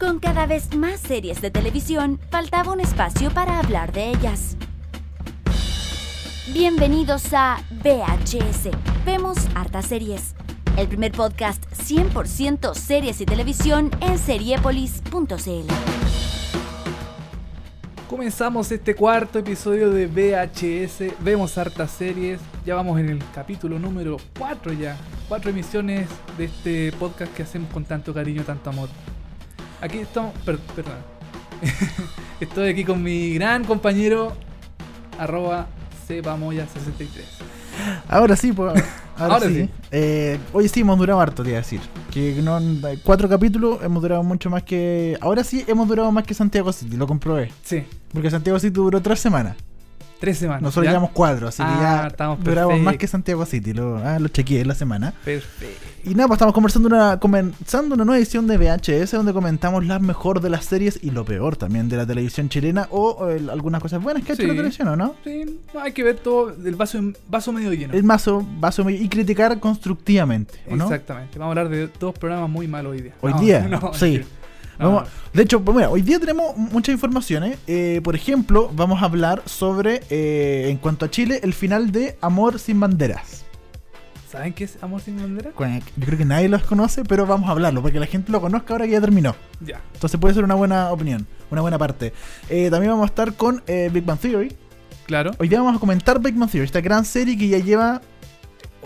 [0.00, 4.56] Con cada vez más series de televisión, faltaba un espacio para hablar de ellas.
[6.54, 8.70] Bienvenidos a VHS.
[9.04, 10.34] Vemos hartas series.
[10.78, 15.70] El primer podcast 100% series y televisión en seriepolis.cl.
[18.08, 21.22] Comenzamos este cuarto episodio de VHS.
[21.22, 22.40] Vemos hartas series.
[22.64, 24.96] Ya vamos en el capítulo número 4 ya.
[25.28, 26.08] Cuatro emisiones
[26.38, 28.88] de este podcast que hacemos con tanto cariño, tanto amor.
[29.80, 30.32] Aquí estamos.
[30.44, 30.94] per- perdón.
[32.40, 34.32] Estoy aquí con mi gran compañero.
[35.18, 35.66] Arroba
[36.08, 37.06] Cepamoya63.
[38.08, 38.70] Ahora sí, pues.
[38.70, 38.84] Ahora,
[39.34, 39.54] Ahora sí.
[39.64, 39.70] sí.
[39.90, 41.80] Eh, hoy sí hemos durado harto, te iba a decir.
[42.10, 42.58] Que no,
[43.04, 45.16] cuatro capítulos hemos durado mucho más que.
[45.20, 47.52] Ahora sí hemos durado más que Santiago City, lo comprobé.
[47.62, 49.56] Sí, Porque Santiago City duró tres semanas.
[50.20, 50.62] Tres semanas.
[50.62, 50.90] Nosotros ¿ya?
[50.90, 52.98] llevamos cuatro, así Ah, que ya estamos duramos más perfectos.
[53.00, 53.72] que Santiago City.
[53.72, 55.14] Lo, ah, lo chequeé en la semana.
[55.24, 55.86] Perfecto.
[56.04, 60.00] Y nada, pues estamos conversando una, comenzando una nueva edición de VHS donde comentamos las
[60.00, 64.02] mejor de las series y lo peor también de la televisión chilena o algunas cosas
[64.02, 64.48] buenas que ha hecho Sí.
[64.48, 65.14] la televisión, ¿o no?
[65.24, 67.92] Sí, no, hay que ver todo el vaso, vaso medio lleno.
[67.92, 70.84] El vaso, vaso y criticar constructivamente, ¿o no?
[70.84, 71.38] Exactamente.
[71.38, 73.12] Vamos a hablar de dos programas muy malos hoy día.
[73.20, 74.22] Hoy No, día, no, sí.
[74.80, 77.58] Vamos- de hecho, pues mira, hoy día tenemos muchas informaciones.
[77.66, 82.16] Eh, por ejemplo, vamos a hablar sobre, eh, en cuanto a Chile, el final de
[82.20, 83.44] Amor sin Banderas.
[84.30, 85.50] ¿Saben qué es Amor sin bandera?
[85.50, 85.82] Cuac.
[85.96, 88.74] Yo creo que nadie los conoce, pero vamos a hablarlo, porque la gente lo conozca
[88.74, 89.34] ahora que ya terminó.
[89.60, 89.80] Ya.
[89.94, 92.12] Entonces puede ser una buena opinión, una buena parte.
[92.48, 94.54] Eh, también vamos a estar con Big Bang Theory.
[95.06, 95.32] Claro.
[95.40, 98.00] Hoy día vamos a comentar Big Bang Theory, esta gran serie que ya lleva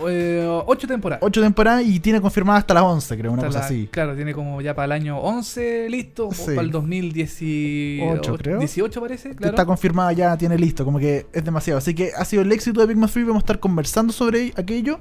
[0.09, 1.23] Eh, ocho temporadas.
[1.23, 3.87] 8 temporadas y tiene confirmada hasta las 11, creo, una Hasta cosa la- así.
[3.91, 6.29] Claro, tiene como ya para el año 11 listo.
[6.33, 6.41] Sí.
[6.43, 8.59] O para el 2018, Ocho, creo.
[8.59, 9.35] 18 parece.
[9.35, 9.51] Claro.
[9.53, 11.77] está confirmada ya, tiene listo, como que es demasiado.
[11.77, 14.51] Así que ha sido el éxito de Big Bang Theory, vamos a estar conversando sobre
[14.57, 14.99] aquello,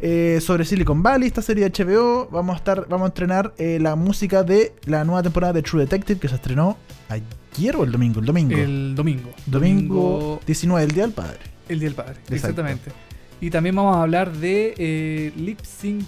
[0.00, 3.78] eh, sobre Silicon Valley, esta serie de HBO, vamos a estar, vamos a entrenar eh,
[3.80, 6.76] la música de la nueva temporada de True Detective que se estrenó
[7.08, 8.56] ayer o el domingo, el domingo.
[8.56, 9.30] El domingo.
[9.46, 11.38] domingo 19, el Día del Padre.
[11.68, 12.12] El Día del Padre.
[12.28, 12.34] Exacto.
[12.34, 12.90] Exactamente.
[13.40, 16.06] Y también vamos a hablar de eh, Lip Sync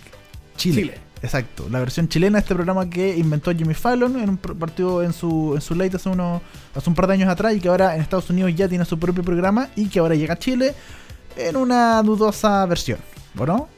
[0.56, 0.82] Chile.
[0.82, 1.12] Chile.
[1.22, 5.12] Exacto, la versión chilena de este programa que inventó Jimmy Fallon en un partido en
[5.12, 6.42] su, en su late hace, unos,
[6.74, 8.98] hace un par de años atrás y que ahora en Estados Unidos ya tiene su
[8.98, 10.74] propio programa y que ahora llega a Chile
[11.36, 12.98] en una dudosa versión,
[13.38, 13.68] ¿o no?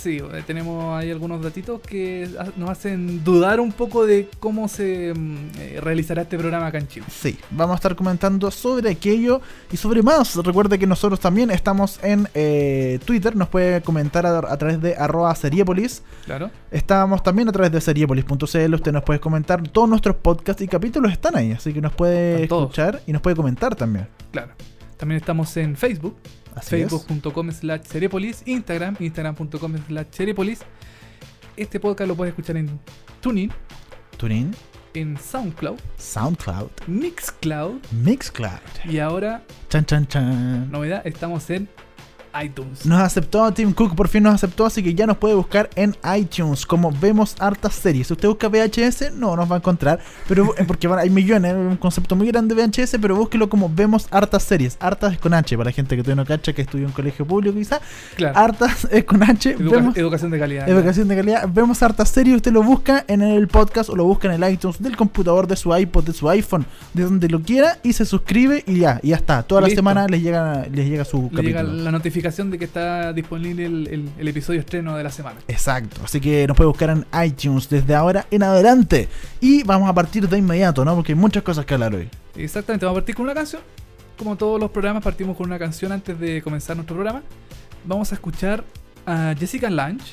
[0.00, 5.12] Sí, eh, tenemos ahí algunos datitos que nos hacen dudar un poco de cómo se
[5.12, 7.04] mm, eh, realizará este programa acá en Chile.
[7.10, 10.36] Sí, vamos a estar comentando sobre aquello y sobre más.
[10.36, 14.96] Recuerde que nosotros también estamos en eh, Twitter, nos puede comentar a, a través de
[14.96, 16.02] arroba seriepolis.
[16.24, 16.50] Claro.
[16.70, 21.12] Estamos también a través de seriepolis.cl, usted nos puede comentar, todos nuestros podcasts y capítulos
[21.12, 24.08] están ahí, así que nos puede escuchar y nos puede comentar también.
[24.32, 24.52] Claro.
[24.96, 26.16] También estamos en Facebook.
[26.62, 30.60] facebook.com slash seriepolis, Instagram, instagram.com slash seriepolis.
[31.56, 32.80] Este podcast lo puedes escuchar en
[33.20, 33.50] TuneIn,
[34.16, 34.54] TuneIn,
[34.94, 38.60] en SoundCloud, SoundCloud, Mixcloud Mixcloud.
[38.84, 40.70] y ahora, Chan, chan, chan.
[40.70, 41.68] novedad, estamos en
[42.42, 42.84] iTunes.
[42.86, 45.96] Nos aceptó Tim Cook, por fin nos aceptó, así que ya nos puede buscar en
[46.16, 48.06] iTunes, como vemos hartas series.
[48.08, 49.98] Si usted busca VHS, no nos va a encontrar,
[50.28, 53.68] pero porque bueno, hay millones, es un concepto muy grande de VHS, pero búsquelo como
[53.68, 54.76] vemos hartas series.
[54.80, 56.92] Hartas es con H, para la gente que todavía no cacha, que estudia en un
[56.92, 57.80] colegio público quizá.
[58.16, 58.38] Claro.
[58.38, 60.68] Hartas es con H, Educa- vemos educación de calidad.
[60.68, 64.32] educación de calidad, vemos hartas series, usted lo busca en el podcast o lo busca
[64.32, 66.64] en el iTunes del computador, de su iPod, de su iPhone,
[66.94, 69.42] de donde lo quiera, y se suscribe y ya, y ya está.
[69.42, 69.78] Toda la Listo.
[69.80, 71.82] semana les llega, les llega su Le llega capítulo.
[71.84, 75.40] la notificación de que está disponible el, el- el episodio estreno de la semana.
[75.48, 79.08] Exacto, así que nos puede buscar en iTunes desde ahora en adelante.
[79.40, 80.94] Y vamos a partir de inmediato, ¿no?
[80.94, 82.08] Porque hay muchas cosas que hablar hoy.
[82.36, 83.62] Exactamente, vamos a partir con una canción.
[84.18, 87.22] Como todos los programas, partimos con una canción antes de comenzar nuestro programa.
[87.84, 88.64] Vamos a escuchar
[89.06, 90.04] a Jessica Lange,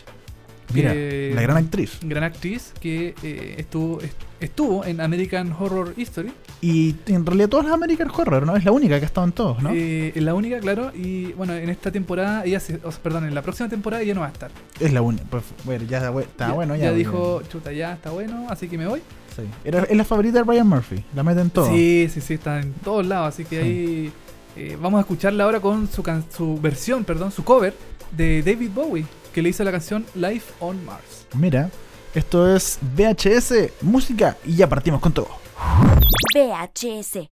[0.73, 1.97] Mira, que- la gran actriz.
[2.01, 6.31] gran actriz que eh, estuvo, est- estuvo en American Horror History.
[6.59, 8.55] Y en realidad todas las American Horror, ¿no?
[8.55, 9.69] Es la única que ha estado en todos, ¿no?
[9.73, 10.91] Eh, es la única, claro.
[10.95, 14.15] Y bueno, en esta temporada, ella se, o sea, perdón, en la próxima temporada ella
[14.15, 14.49] no va a estar.
[14.79, 15.23] Es la única.
[15.29, 16.85] Pues, bueno, ya está, bu- está bueno, ya.
[16.85, 19.01] Ya dijo, chuta, ya está bueno, así que me voy.
[19.35, 19.43] sí.
[19.63, 21.67] Era, es la favorita de Brian Murphy, la mete en todo.
[21.69, 23.35] Sí, sí, sí, está en todos lados.
[23.35, 23.67] Así que Sí.
[23.67, 24.11] ahí
[24.55, 27.75] eh, vamos a escucharla ahora con su, can- su versión, perdón, su cover
[28.17, 31.27] de David Bowie, que le hizo la canción Life on Mars.
[31.35, 31.69] Mira,
[32.15, 35.27] esto es VHS, música, y ya partimos con todo.
[35.57, 37.27] VHS.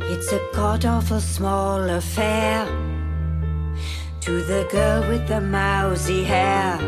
[0.00, 2.64] It's a god awful small affair
[4.20, 6.78] to the girl with the mousy hair.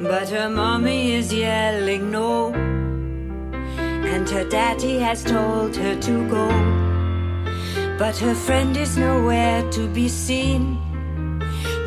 [0.00, 6.48] But her mommy is yelling no, and her daddy has told her to go.
[7.98, 10.78] But her friend is nowhere to be seen.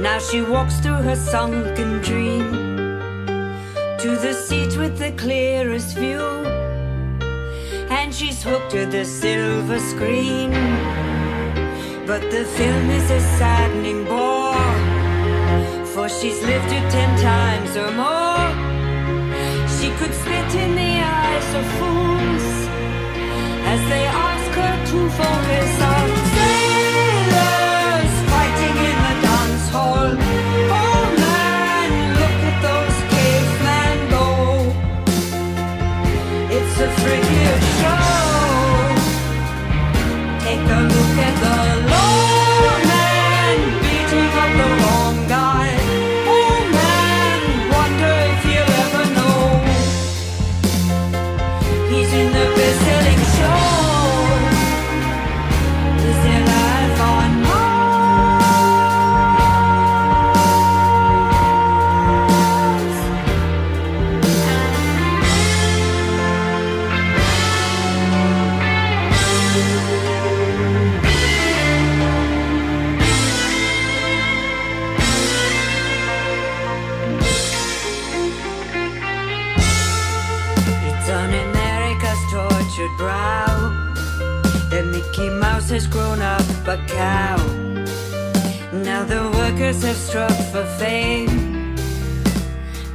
[0.01, 2.78] Now she walks through her sunken dream
[3.99, 6.23] to the seat with the clearest view.
[7.89, 10.51] And she's hooked to the silver screen.
[12.07, 14.73] But the film is a saddening bore,
[15.93, 18.47] for she's lived it ten times or more.
[19.77, 22.47] She could spit in the eyes of fools
[23.73, 26.28] as they ask her to focus on
[86.89, 87.37] cow.
[88.71, 91.75] Now the workers have struck for fame,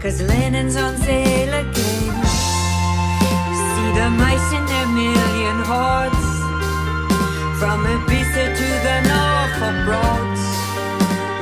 [0.00, 2.14] cause Lennon's on sale again.
[3.70, 6.26] See the mice in their million hordes,
[7.58, 10.44] from Ibiza to the Norfolk Broads.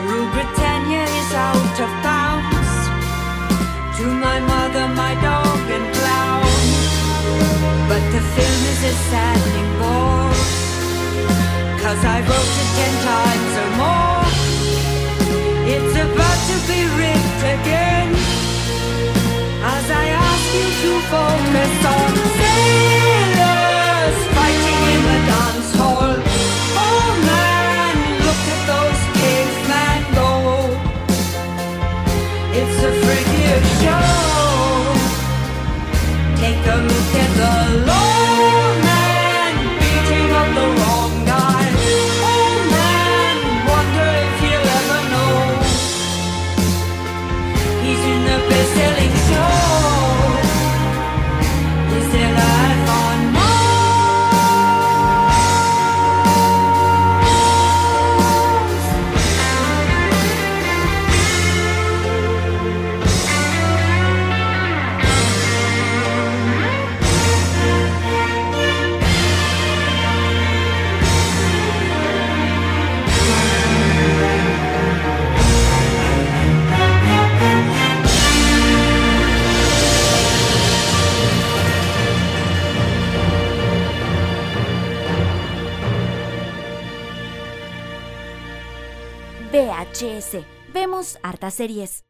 [0.07, 2.73] Rule Britannia is out of bounds.
[3.99, 6.43] To my mother, my dog, and clown.
[7.89, 10.23] But the film is a saddening bore.
[11.83, 14.23] Cause I wrote it ten times or more.
[15.75, 18.09] It's about to be ripped again.
[19.75, 26.15] As I ask you to focus on sailors fighting in the dance hall.
[26.87, 27.95] Oh man,
[28.27, 30.31] look at those cavemen go.
[32.61, 34.07] It's a freakish show.
[36.43, 37.55] Take a look at the
[37.89, 38.12] low
[91.23, 92.05] Hartas series.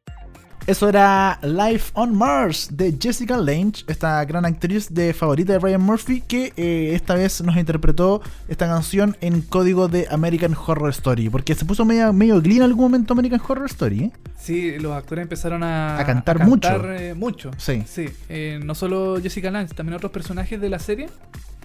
[0.64, 5.80] Eso era Life on Mars de Jessica Lange, esta gran actriz de favorita de Ryan
[5.80, 11.28] Murphy, que eh, esta vez nos interpretó esta canción en código de American Horror Story.
[11.30, 14.04] Porque se puso medio, medio glee en algún momento American Horror Story.
[14.04, 14.12] ¿eh?
[14.38, 16.68] Sí, los actores empezaron a, A cantar mucho.
[16.92, 17.50] eh, mucho.
[17.56, 17.82] Sí.
[17.84, 21.08] Sí, eh, no solo Jessica Lange, también otros personajes de la serie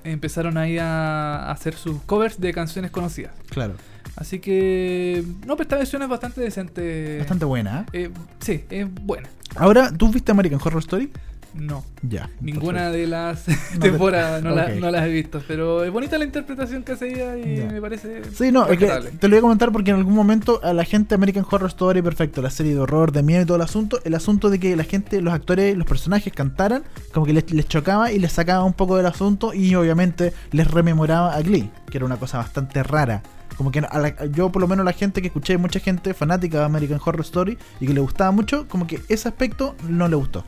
[0.03, 3.33] empezaron ahí a, a hacer sus covers de canciones conocidas.
[3.49, 3.73] Claro.
[4.17, 7.19] Así que, no, pero esta versión es bastante decente.
[7.19, 7.85] Bastante buena.
[7.93, 8.05] ¿eh?
[8.05, 8.09] Eh,
[8.39, 9.29] sí, es buena.
[9.55, 11.11] Ahora, ¿tú viste American Horror Story?
[11.53, 12.29] No, Ya.
[12.41, 13.43] ninguna de las
[13.79, 17.09] te- temporadas no, la- no las he visto, pero es bonita la interpretación que hace
[17.13, 17.65] ella y Ya.
[17.71, 18.21] me parece.
[18.33, 20.83] Sí, no, es que te lo voy a comentar porque en algún momento a la
[20.83, 23.99] gente American Horror Story, perfecto, la serie de horror, de miedo y todo el asunto,
[24.03, 26.83] el asunto de que la gente, los actores, los personajes cantaran,
[27.13, 30.69] como que les, les chocaba y les sacaba un poco del asunto y obviamente les
[30.69, 33.23] rememoraba a Glee, que era una cosa bastante rara.
[33.57, 36.59] Como que a la- yo por lo menos la gente que escuché, mucha gente fanática
[36.59, 40.15] de American Horror Story y que le gustaba mucho, como que ese aspecto no le
[40.15, 40.43] gustó.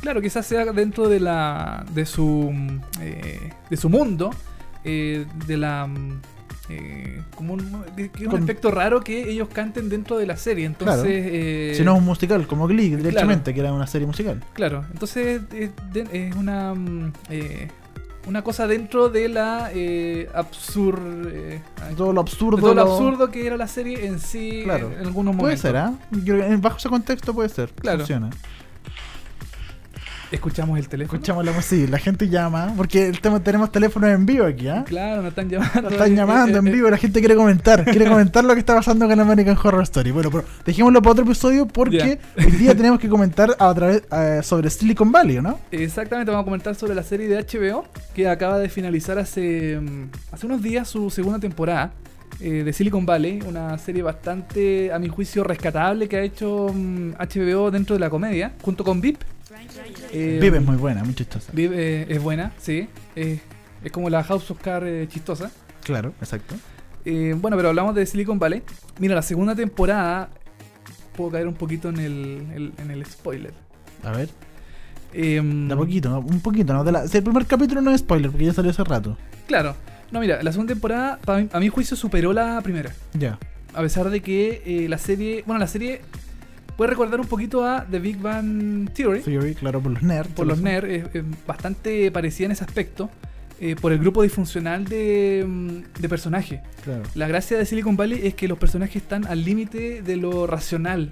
[0.00, 2.52] Claro, quizás sea dentro de la de su
[3.00, 4.30] eh, de su mundo,
[4.84, 6.20] eh, de la mm,
[6.70, 10.26] eh, como un, de- que es un Con- aspecto raro que ellos canten dentro de
[10.26, 10.66] la serie.
[10.66, 11.08] Entonces, Claro.
[11.10, 14.44] eh, si no es un musical, como Glee, directamente, que era una serie musical.
[14.52, 15.70] claro, entonces es,
[16.12, 17.68] es una mm, eh,
[18.28, 21.00] una cosa dentro de la eh, absur
[21.32, 21.60] eh,
[21.96, 22.56] Todo lo absurdo.
[22.56, 24.92] de todo lo lo- absurdo que era la serie en sí Claro.
[24.92, 25.60] en, algunos Puede momentos.
[25.62, 25.94] ser, ¿ah?
[26.24, 27.70] Creo que en- Bajo ese contexto puede ser.
[27.72, 27.98] Claro.
[28.00, 28.30] Funciona.
[30.30, 31.16] Escuchamos el teléfono.
[31.16, 34.68] Escuchamos la música, sí, la gente llama, porque el tema, tenemos teléfonos en vivo aquí,
[34.68, 34.84] ¿ah?
[34.86, 35.82] Claro, nos están llamando.
[35.82, 39.08] Nos están llamando en vivo, la gente quiere comentar, quiere comentar lo que está pasando
[39.08, 40.10] con American Horror Story.
[40.10, 44.40] Bueno, pero dejémoslo para otro episodio porque hoy día tenemos que comentar a través eh,
[44.42, 45.58] sobre Silicon Valley, ¿no?
[45.70, 50.10] Exactamente, vamos a comentar sobre la serie de HBO que acaba de finalizar hace, mm,
[50.32, 51.92] hace unos días su segunda temporada
[52.40, 57.12] eh, de Silicon Valley, una serie bastante, a mi juicio, rescatable que ha hecho mm,
[57.18, 59.18] HBO dentro de la comedia, junto con VIP.
[60.12, 61.50] Eh, Vive es muy buena, muy chistosa.
[61.52, 62.88] VIP eh, es buena, sí.
[63.16, 63.40] Eh,
[63.84, 65.50] es como la House of Cards eh, chistosa.
[65.84, 66.54] Claro, exacto.
[67.04, 68.62] Eh, bueno, pero hablamos de Silicon Valley.
[68.98, 70.30] Mira, la segunda temporada,
[71.16, 73.52] puedo caer un poquito en el, el- en el spoiler.
[74.04, 74.28] A ver,
[75.14, 76.18] Em, de a poquito, ¿no?
[76.20, 76.84] un poquito, ¿no?
[76.84, 79.16] De la- el primer capítulo no es spoiler porque ya salió hace rato.
[79.46, 79.74] Claro.
[80.10, 81.18] No, mira, la segunda temporada,
[81.52, 82.92] a mi juicio, superó la primera.
[83.14, 83.38] Ya.
[83.74, 85.42] A pesar de que la serie.
[85.46, 86.02] Bueno, la serie
[86.78, 89.20] puede recordar un poquito a The Big Bang Theory.
[89.20, 90.30] Theory, claro, por los nerds.
[90.32, 93.10] Por los nerds, es, es bastante parecida en ese aspecto.
[93.60, 96.60] eh, por el grupo disfuncional de, mm, de personajes.
[96.84, 97.02] Claro.
[97.16, 101.10] La gracia de Silicon Valley es que los personajes están al límite de lo racional.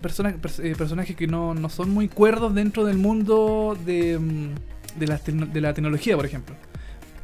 [0.00, 4.98] Persona- pers- eh, personajes que no, no son muy cuerdos dentro del mundo de, mm,
[5.00, 5.18] de, la,
[5.52, 6.54] de la tecnología, por ejemplo.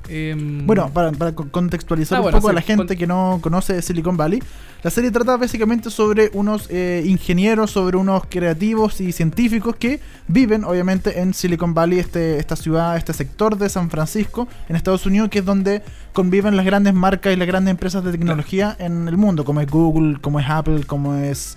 [0.09, 3.39] Em, Bueno, para, para co- contextualizar Ah, un bueno, poco a la gente que no
[3.43, 4.43] conoce Silicon Valley,
[4.83, 10.65] la serie trata básicamente sobre unos eh, ingenieros, sobre unos creativos y científicos que viven
[10.65, 15.29] obviamente en Silicon Valley, este, esta ciudad, este sector de San Francisco, en Estados Unidos,
[15.31, 19.17] que es donde conviven las grandes marcas y las grandes empresas de tecnología en el
[19.17, 21.57] mundo, como es Google, como es Apple, como es...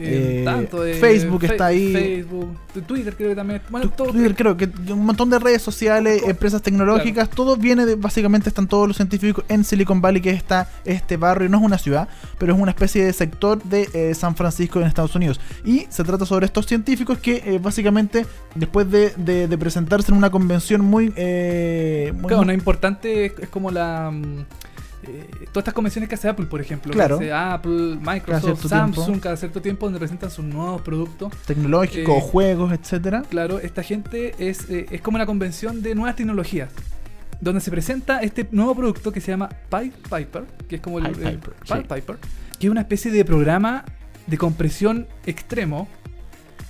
[0.00, 1.92] eh, eh, tanto Facebook está ahí.
[1.92, 3.60] Facebook, Twitter creo que también.
[3.70, 7.94] Bueno, todo, Twitter, creo que un montón de redes sociales, empresas tecnológicas, todo viene de,
[7.96, 11.78] básicamente están todos los científicos en Silicon Valley, que está este barrio, no es una
[11.78, 15.40] ciudad, pero es una especie de sector de eh, San Francisco en Estados Unidos.
[15.64, 20.30] Y se trata sobre estos científicos que básicamente, después de, de- de presentarse en una
[20.30, 21.12] convención muy...
[21.16, 24.12] eh, muy- Claro, una importante es, es como la.
[25.02, 26.92] Eh, todas estas convenciones que hace Apple, por ejemplo.
[26.92, 29.20] que hace Apple, Microsoft, Samsung, tiempo.
[29.22, 31.32] cada cierto tiempo donde presentan sus nuevos productos.
[31.46, 33.22] tecnológicos, eh, juegos, etcétera.
[33.28, 36.70] Claro, esta gente es, eh, es como una convención de nuevas tecnologías.
[37.40, 41.08] Donde se presenta este nuevo producto que se llama Pied Piper, que es como el,
[41.08, 41.94] Pied Piper, Pied sí.
[41.94, 42.16] Piper,
[42.58, 43.84] que es una especie de programa
[44.26, 45.88] de compresión extremo.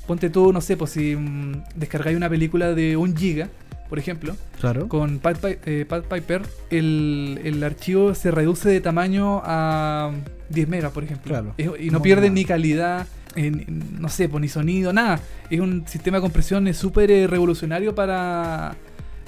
[0.06, 3.49] Ponte tú, no sé, pues si mm, descargáis una película de un giga,
[3.90, 4.88] por ejemplo, Claro.
[4.88, 10.12] con Pi- eh, Piper, el, el archivo se reduce de tamaño a
[10.49, 11.28] 10 megas, por ejemplo.
[11.30, 11.54] Claro.
[11.59, 13.06] Es- y no Como pierde ni calidad,
[13.37, 15.20] eh, no sé, pues, ni sonido, nada.
[15.50, 18.76] Es un sistema de compresión súper eh, revolucionario para,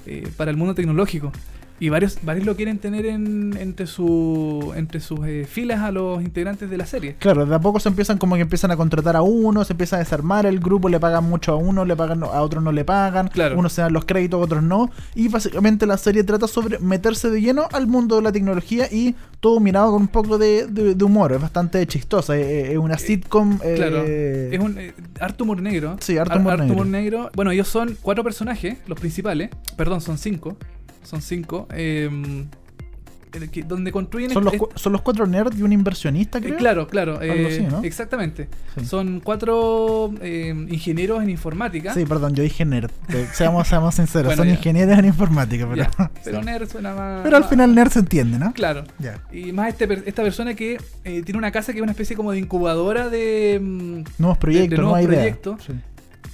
[0.07, 1.33] eh, para el mundo tecnológico.
[1.82, 6.22] Y varios, varios lo quieren tener en- entre, su, entre sus eh, filas a los
[6.22, 7.16] integrantes de la serie.
[7.18, 9.96] Claro, de a poco se empiezan como que empiezan a contratar a uno, se empieza
[9.96, 12.84] a desarmar el grupo, le pagan mucho a uno, le pagan a otros no le
[12.84, 13.58] pagan, Claro.
[13.58, 17.40] unos se dan los créditos, otros no, y básicamente la serie trata sobre meterse de
[17.40, 21.04] lleno al mundo de la tecnología y todo mirado con un poco de, de- de
[21.04, 23.58] humor, es bastante chistosa, es, es una sitcom...
[23.64, 24.02] eh, Claro.
[24.04, 25.96] Es un eh, harto humor negro.
[25.98, 26.84] Sí, harto Har- humor negro.
[26.84, 27.30] negro.
[27.34, 29.50] Bueno, ellos son cuatro personajes, los principales.
[29.76, 30.56] Perdón, son cinco.
[31.02, 31.66] Son cinco.
[31.73, 32.09] eh,
[33.50, 34.30] que- donde construyen.
[34.30, 36.56] son, los, son cuatro nerds y un inversionista, eh, creo.
[36.59, 37.23] claro, claro.
[37.23, 37.82] Eh, así, ¿no?
[37.82, 38.49] Exactamente.
[38.78, 38.85] Sí.
[38.85, 41.94] Son cuatro eh, ingenieros en informática.
[41.94, 44.54] Sí, perdón, yo dije nerd, eh, seamos, seamos sinceros, Bueno, son ya.
[44.54, 46.44] ingenieros en informática, pero, Ya, Pero sí.
[46.44, 47.23] nerd suena más.
[47.23, 48.52] Pero al más- final nerd se entiende, ¿no?
[48.52, 48.85] Claro.
[48.99, 49.23] Ya.
[49.32, 52.38] Y más este, esta persona que tiene una casa que es una especie como de
[52.38, 53.59] incubadora de.
[53.62, 55.37] mm, Nuevos proyectos, nuevos nuevas ideas.
[55.38, 55.64] proyectos.
[55.66, 55.73] Sí.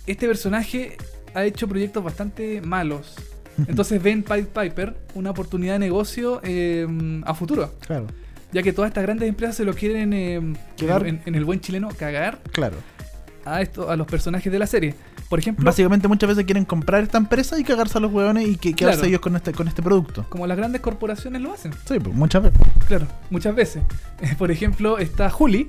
[0.09, 0.97] este personaje
[1.35, 3.15] ha hecho proyectos bastante malos.
[3.67, 6.87] Entonces ven Pied Piper una oportunidad de negocio eh,
[7.25, 7.73] a futuro.
[7.87, 8.07] Claro,
[8.53, 10.41] Ya que todas estas grandes empresas se lo quieren, eh,
[10.77, 12.77] Quedar- en, en el buen chileno, cagar claro.
[13.45, 14.95] a, esto, a los personajes de la serie.
[15.29, 18.57] Por ejemplo, Básicamente muchas veces quieren comprar esta empresa y cagarse a los hueones y
[18.57, 19.09] que quedarse Claro.
[19.09, 20.25] ellos con este, con este producto.
[20.31, 21.73] como las grandes corporaciones lo hacen.
[21.87, 22.59] Sí, pues muchas veces.
[22.87, 23.83] Claro, muchas veces.
[24.39, 25.69] Por ejemplo, está Juli,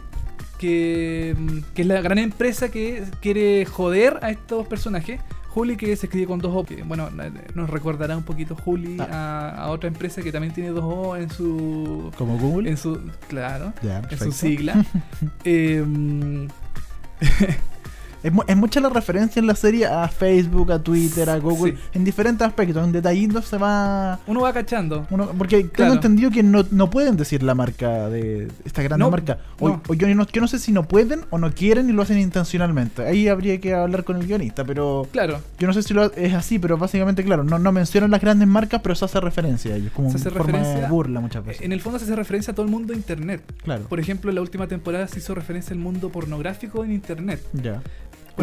[0.57, 5.19] que, mm, que es la gran empresa que quiere joder a estos personajes.
[5.59, 6.63] Juli que se escribe con dos O.
[6.63, 7.09] que, bueno,
[7.53, 9.53] nos recordará un poquito Juli Ah.
[9.57, 12.11] a, a otra empresa que también tiene dos O en su...
[12.17, 12.69] Como Google.
[12.69, 13.73] En su claro,
[14.09, 14.85] en su sigla.
[15.43, 16.47] Em,
[18.23, 21.73] Es, mu- es mucha la referencia en la serie a Facebook, a Twitter, a Google,
[21.73, 21.77] Sí.
[21.93, 22.83] en diferentes aspectos.
[22.83, 24.19] En detallitos se va.
[24.27, 25.07] uno va cachando.
[25.09, 25.93] Uno, porque tengo Claro.
[25.93, 29.37] entendido que no, no pueden decir la marca de esta gran No, marca.
[29.59, 29.81] O, no.
[29.87, 32.19] o yo, no, yo no sé si no pueden o no quieren y lo hacen
[32.19, 33.05] intencionalmente.
[33.05, 36.33] Ahí habría que hablar con el guionista, pero Claro, yo no sé si lo, es
[36.33, 39.77] así, pero básicamente, claro, no, no mencionan las grandes marcas, pero se hace referencia a
[39.77, 41.61] ellos, como Se hace forma de referencia- burla muchas veces.
[41.65, 43.41] en el fondo se hace referencia a todo el mundo de Internet.
[43.63, 43.83] Claro.
[43.83, 47.41] Por ejemplo, en la última temporada se hizo referencia al mundo pornográfico en Internet.
[47.53, 47.81] Ya.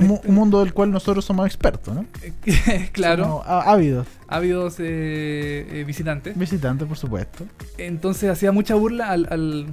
[0.05, 2.05] Un, este- un mundo del cual nosotros somos expertos, ¿no?
[2.93, 4.07] claro, Somos á- ávidos.
[4.29, 6.37] ávidos eh, eh, visitantes.
[6.39, 7.45] Visitantes, por supuesto.
[7.79, 9.27] Entonces hacía mucha burla al.
[9.31, 9.67] al-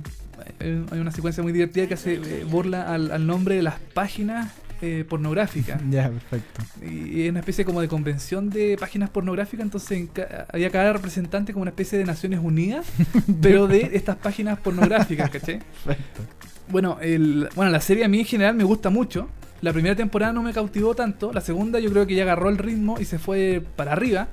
[0.60, 3.80] eh, hay una secuencia muy divertida que hace eh, burla al, al nombre de las
[3.94, 4.52] páginas
[4.82, 5.82] eh, pornográficas.
[5.90, 6.62] Ya, perfecto.
[6.86, 10.92] Y es una especie como de convención de páginas pornográficas, entonces en ca- había cada
[10.94, 12.86] representante como una especie de Naciones Unidas,
[13.42, 15.60] pero de estas páginas pornográficas, ¿caché?
[15.86, 16.22] Perfecto.
[16.70, 19.30] Bueno, el, bueno, la serie a mí en general me gusta mucho.
[19.64, 22.58] La primera temporada no me cautivó tanto, la segunda yo creo que ya agarró el
[22.58, 24.28] ritmo y se fue para arriba.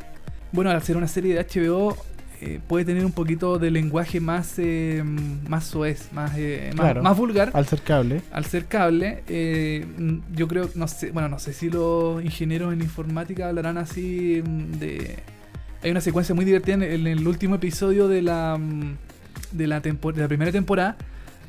[0.52, 1.96] Bueno, al ser una serie de HBO
[2.40, 5.04] eh, puede tener un poquito de lenguaje más eh,
[5.48, 7.02] más soez, más, eh, más, Claro.
[7.04, 7.50] más vulgar.
[7.54, 8.22] Al ser cable.
[8.32, 9.86] Al ser cable, eh,
[10.34, 14.72] yo creo, no sé, bueno, no sé si los ingenieros en informática hablarán así mm,
[14.80, 15.16] de...
[15.82, 18.96] Hay una secuencia muy divertida en el, en el último episodio de la, mm,
[19.52, 20.96] de la, tempo- de la primera temporada,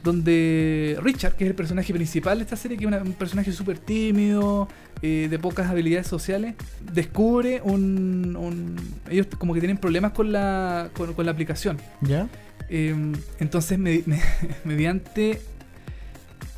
[0.04, 3.52] donde Richard, que es el personaje principal de esta serie, que es una- un personaje
[3.52, 4.68] súper tímido,
[5.02, 6.56] eh, de pocas habilidades sociales,
[6.94, 8.76] descubre un, un-
[9.10, 11.78] Ellos como que tienen problemas con la, con, con la aplicación.
[12.02, 12.28] ¿Ya?
[12.70, 12.96] Eh,
[13.40, 14.22] entonces, me- me-
[14.64, 15.42] mediante.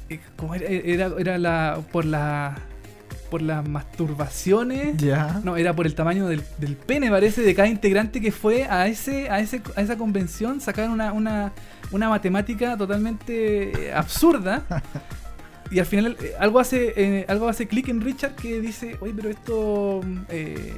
[0.09, 0.65] eh, ¿Cómo era?
[0.67, 1.79] Era, era la.
[1.91, 2.57] Por la.
[3.31, 4.95] Por las masturbaciones.
[4.97, 5.41] Ya.
[5.43, 8.87] No, era por el tamaño del, del pene, parece, de cada integrante que fue a
[8.87, 10.61] ese, a ese, a esa convención.
[10.61, 11.51] Sacaron una, una,
[11.93, 14.63] una matemática totalmente eh, absurda.
[15.71, 19.13] Y al final eh, algo hace eh, algo hace clic en Richard que dice, oye,
[19.15, 20.73] pero esto, eh,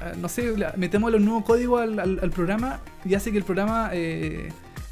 [0.00, 3.90] ah, no sé, metémosle un nuevo código al, programa y hace que el programa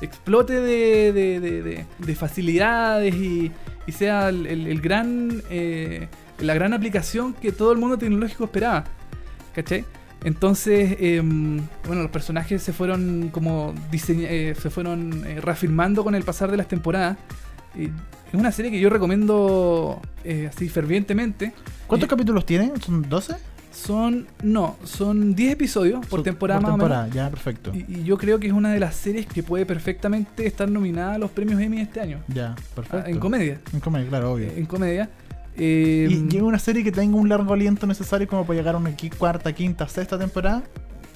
[0.00, 3.52] explote de, de- de- de- de facilidades y,
[3.92, 5.42] sea el, el- el gran,
[6.40, 8.85] la gran aplicación que todo el mundo tecnológico esperaba.
[9.54, 9.85] ¿Cachai?
[10.25, 16.14] Entonces, em, bueno, los personajes se fueron como diseña- eh, se fueron eh, reafirmando con
[16.14, 17.16] el pasar de las temporadas.
[17.76, 21.52] Es una serie que yo recomiendo eh, así fervientemente.
[21.87, 22.73] ¿Cuántos Eh, capítulos tiene?
[22.85, 23.35] ¿Son 12?
[23.70, 27.14] Son, no, son 10 episodios por temporada por más o menos.
[27.14, 27.73] ya, perfecto.
[27.75, 31.14] Y, y yo creo que es una de las series que puede perfectamente estar nominada
[31.14, 32.20] a los premios Emmy este año.
[32.28, 33.11] Ya, Ah, perfecto.
[33.11, 33.61] En comedia.
[33.75, 34.49] En comedia, claro, obvio.
[34.56, 35.11] En comedia.
[35.58, 38.75] Eh, y y es una serie que tenga un largo aliento necesario como para llegar
[38.75, 40.62] a una cuarta, quinta, sexta temporada.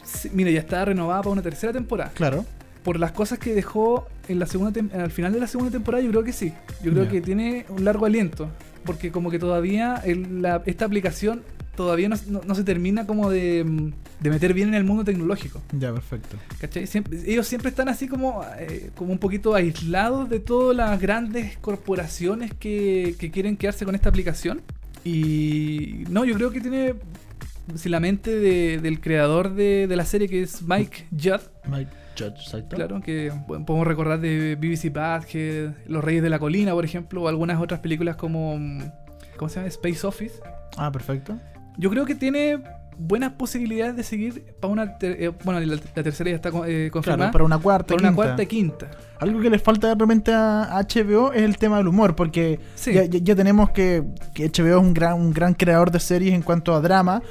[0.05, 2.11] sí, mira, ya está renovada para una tercera temporada.
[2.15, 2.45] Claro.
[2.83, 6.11] por las cosas que dejó en la segunda al final de la segunda temporada, yo
[6.11, 6.55] creo que sí.
[6.83, 8.49] Yo creo que tiene un largo aliento.
[8.87, 11.43] Porque como que todavía el- la- esta aplicación
[11.83, 15.61] todavía no, no- no se termina como de, de meter bien en el mundo tecnológico.
[15.73, 16.37] Ya, perfecto.
[16.61, 16.87] ¿cachai?
[16.87, 21.57] Siempre- ellos siempre están así como, eh, como un poquito aislados de todas las grandes
[21.59, 24.61] corporaciones que, que quieren quedarse con esta aplicación.
[25.05, 26.95] Y no, yo creo que tiene
[27.75, 31.41] si la mente de- del creador de, de la serie que es Mike Judd.
[31.71, 32.77] Mike Judge, exacto.
[32.77, 37.23] Claro, que bueno, podemos recordar de BBC Badhead, Los Reyes de la Colina, por ejemplo,
[37.23, 38.59] o algunas otras películas como.
[39.37, 39.69] ¿Cómo se llama?
[39.69, 40.35] Space Office.
[40.77, 41.39] Ah, perfecto.
[41.81, 42.61] Yo creo que tiene
[42.99, 44.99] buenas posibilidades de seguir para una.
[44.99, 47.17] ter- eh, bueno, la, la tercera ya está eh, confirmada.
[47.17, 48.15] Claro, para una cuarta, para una quinta.
[48.23, 48.91] cuarta y quinta.
[49.19, 52.93] Algo que les falta de repente a HBO es el tema del humor, porque Sí.
[52.93, 54.03] ya, tenemos que,
[54.35, 57.23] que HBO es un gran, un gran creador de series en cuanto a drama.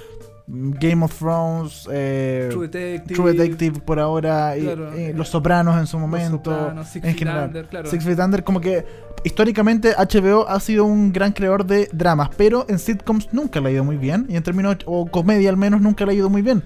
[0.52, 3.14] Game of Thrones, eh, True Detective.
[3.16, 6.50] True Detective por ahora, Claro, eh, eh, Los Sopranos en su momento.
[6.52, 7.48] Sopranos, Six en general.
[7.50, 7.88] Under, claro.
[7.88, 8.84] Six Feet Under, como que
[9.24, 13.72] históricamente HBO ha sido un gran creador de dramas, pero en sitcoms nunca le ha
[13.72, 16.42] ido muy bien, y en términos, o comedia al menos, nunca le ha ido muy
[16.42, 16.64] bien.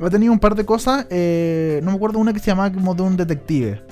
[0.00, 2.94] Ha tenido un par de cosas, eh, no me acuerdo una que se llamaba como
[2.94, 3.82] de un detective,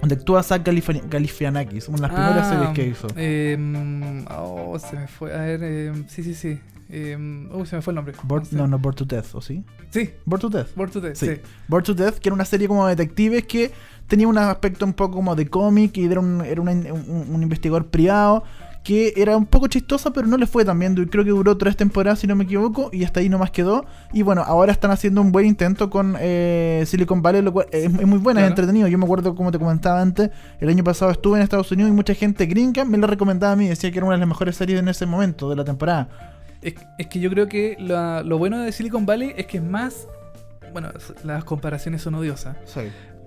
[0.00, 3.06] donde actúa Zach Galifi- Galifianakis, una de las primeras Ah, series que hizo.
[3.16, 5.32] eh, mm, oh, se me fue.
[5.34, 6.60] A ver, eh, sí, sí, sí.
[7.52, 8.14] Oh, se me fue el nombre.
[8.50, 9.62] No, no, Bored to Death, ¿o sí?
[9.90, 10.74] Sí, Bored to Death.
[10.74, 11.26] Born to Death, Sí.
[11.26, 11.40] sí.
[11.84, 13.70] To Death, que era una serie como de detectives que
[14.10, 17.86] tenía un aspecto un poco como de cómic y era un, era un, un investigador
[17.86, 18.44] privado
[18.82, 20.94] que era un poco chistosa, pero no le fue tan bien.
[20.94, 23.84] Creo que duró tres temporadas, si no me equivoco, y hasta ahí nomás quedó.
[24.14, 27.84] Y bueno, ahora están haciendo un buen intento con eh, Silicon Valley, lo cual es,
[27.84, 28.88] es muy buena, es entretenido.
[28.88, 31.94] Yo me acuerdo, como te comentaba antes, el año pasado estuve en Estados Unidos y
[31.94, 34.56] mucha gente gringa me la recomendaba a mí, decía que era una de las mejores
[34.56, 36.08] series en ese momento de la temporada.
[36.62, 39.62] Es, es que yo creo que la- lo bueno de Silicon Valley es que es
[39.62, 40.08] más.
[40.72, 40.88] Bueno,
[41.24, 42.56] las comparaciones son odiosas.
[42.64, 42.80] Sí.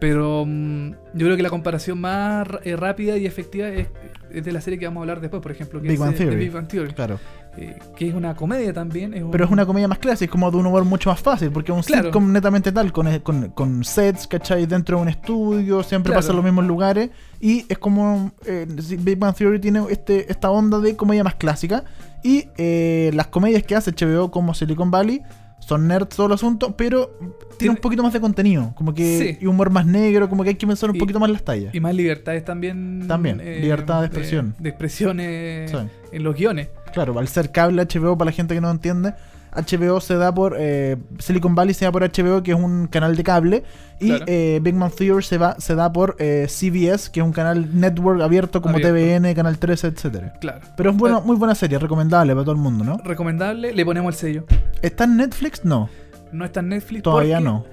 [0.03, 3.87] Pero mm, yo creo que la comparación más eh, rápida y efectiva es,
[4.33, 5.79] es de la serie que vamos a hablar después, por ejemplo.
[5.81, 6.35] Que Big es, Bang eh, Theory.
[6.35, 6.91] Big Bang Theory.
[6.93, 7.19] Claro.
[7.55, 9.13] eh, que es una comedia también.
[9.23, 11.51] un- Pero es una comedia más clásica, es como de un humor mucho más fácil,
[11.51, 12.03] porque es un Claro.
[12.05, 14.65] sitcom netamente tal, con, con, con sets, ¿cachai?
[14.65, 16.17] Dentro de un estudio, siempre Claro.
[16.19, 18.67] pasa en los mismos lugares, y es como, eh,
[18.99, 21.85] Big Bang Theory tiene este, esta onda de comedia más clásica,
[22.23, 25.21] y eh, las comedias que hace HBO como Silicon Valley
[25.67, 27.17] son nerds todo el asunto, pero
[27.58, 29.38] tiene un poquito más de contenido, como que Sí.
[29.41, 31.73] y humor más negro, como que hay que pensar un Y- poquito más las tallas.
[31.73, 33.06] Y más libertades también.
[33.08, 34.56] También, libertad de expresión.
[34.60, 35.78] De, expresiones Sí.
[36.12, 36.69] en los guiones.
[36.93, 39.13] Claro, al ser cable HBO, para la gente que no entiende,
[39.55, 40.55] HBO se da por.
[40.57, 43.63] eh, Silicon Valley se da por HBO, que es un canal de cable.
[43.99, 44.25] Y Claro.
[44.27, 47.79] eh, Big Man Theory se, va, se da por eh, CBS, que es un canal
[47.79, 48.95] network abierto como Abierto.
[48.95, 50.33] TVN, Canal 13, etcétera.
[50.41, 50.59] Claro.
[50.75, 52.97] Pero es bueno, Eh, muy buena serie, recomendable para todo el mundo, ¿no?
[53.03, 54.45] Recomendable, le ponemos el sello.
[54.81, 55.63] ¿Está en Netflix?
[55.63, 55.89] No,
[56.31, 57.03] No está en Netflix.
[57.03, 57.65] todavía porque- no.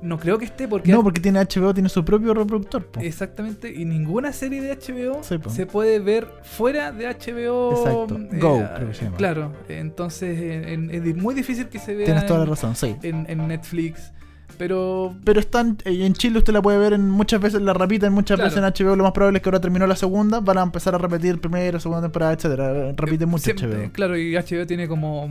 [0.00, 0.92] No creo que esté porque.
[0.92, 2.86] No, porque tiene HBO, tiene su propio reproductor.
[2.86, 3.00] po.
[3.00, 7.70] Exactamente, y ninguna serie de HBO Sí, se puede ver fuera de HBO.
[7.72, 8.18] Exacto.
[8.38, 9.16] Go, creo que se llama.
[9.16, 12.94] Claro, entonces en- en- es muy difícil que se vea Tienes toda la razón, sí.
[13.02, 14.12] en- en Netflix.
[14.56, 18.12] Pero Pero están eh, en Chile usted la puede ver en muchas veces la repiten
[18.12, 18.50] muchas Claro.
[18.50, 18.96] veces en HBO.
[18.96, 21.78] Lo más probable es que ahora terminó la segunda, van a empezar a repetir primera,
[21.78, 22.92] segunda temporada, etcétera.
[22.96, 23.92] Repite mucho siempre- HBO.
[23.92, 25.28] Claro, y HBO tiene como.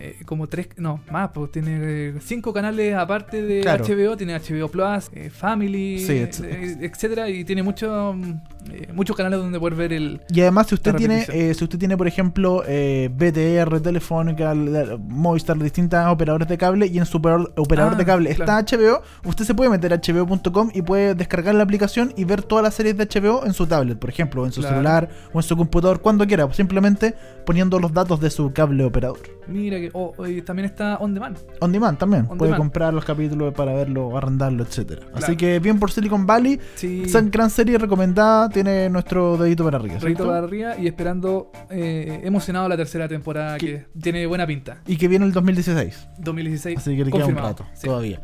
[0.00, 3.84] Eh, como tres, no, más, pues tiene eh, cinco canales aparte de Claro.
[3.84, 8.30] HBO, tiene HBO Plus, eh, Family, Sí, etc- etcétera, y tiene mucho, mm,
[8.72, 11.96] eh, muchos canales donde poder ver el, Y además, si usted tiene, si usted tiene,
[11.96, 12.62] por ejemplo,
[13.10, 18.34] BTR, Telefónica, Movistar, distintas operadores de cable, y en su operador, operador Ah, de cable
[18.34, 18.58] claro.
[18.60, 22.42] está HBO, usted se puede meter a HBO.com y puede descargar la aplicación y ver
[22.42, 24.76] todas las series de HBO en su tablet, por ejemplo, en su Claro.
[24.76, 29.18] celular, o en su computador, cuando quiera, simplemente poniendo los datos de su cable operador.
[29.48, 29.89] Mira que
[30.28, 31.36] y también está On Demand.
[31.60, 32.60] On demand también, On puede demand.
[32.70, 35.02] comprar los capítulos para verlo, arrendarlo, etcétera.
[35.14, 37.02] Así que bien por Silicon Valley, Sí.
[37.04, 40.00] esa gran serie recomendada, tiene nuestro dedito para arriba.
[40.00, 40.26] ¿cierto?
[40.26, 44.78] para arriba y esperando eh, emocionado la tercera temporada que tiene buena pinta.
[44.86, 46.08] Y que viene el 2016.
[46.18, 46.78] 2016.
[46.78, 47.86] Así que le queda un rato Sí.
[47.86, 48.20] todavía.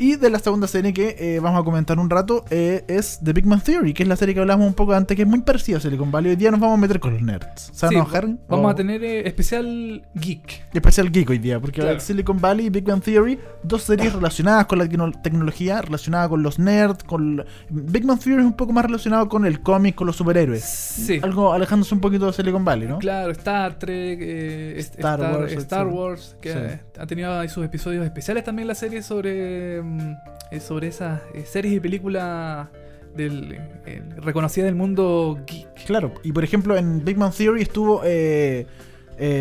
[0.00, 3.32] Y de la segunda serie que eh, vamos a comentar un rato eh, es The
[3.32, 5.40] Big Man Theory, que es la serie que hablamos un poco antes, que es muy
[5.40, 6.30] parecida a Silicon Valley.
[6.30, 7.70] Hoy día nos vamos a meter con los nerds.
[7.72, 8.28] ¿Se van Sí, a enojar?
[8.48, 10.66] Vamos ¿O- a tener eh, especial geek.
[10.72, 11.98] Especial geek hoy día, porque Claro.
[11.98, 16.42] Silicon Valley y Big Bang Theory, dos series relacionadas con la tecno- tecnología, relacionadas con
[16.44, 17.44] los nerds, con...
[17.68, 20.62] Big Bang Theory es un poco más relacionado con el cómic, con los superhéroes.
[20.62, 21.18] Sí.
[21.22, 22.98] Algo alejándose un poquito de Silicon Valley, ¿no?
[23.00, 25.86] Claro, Star Trek, eh, Star Star, Wars, Star.
[25.88, 26.58] Wars, que Sí.
[27.00, 30.16] ha tenido ahí sus episodios especiales también la serie sobre, mm,
[30.50, 32.68] eh, sobre esas eh, series y películas
[33.16, 33.52] del,
[33.86, 35.86] eh, reconocidas del mundo geek.
[35.86, 38.02] Claro, y por ejemplo en Big Bang Theory estuvo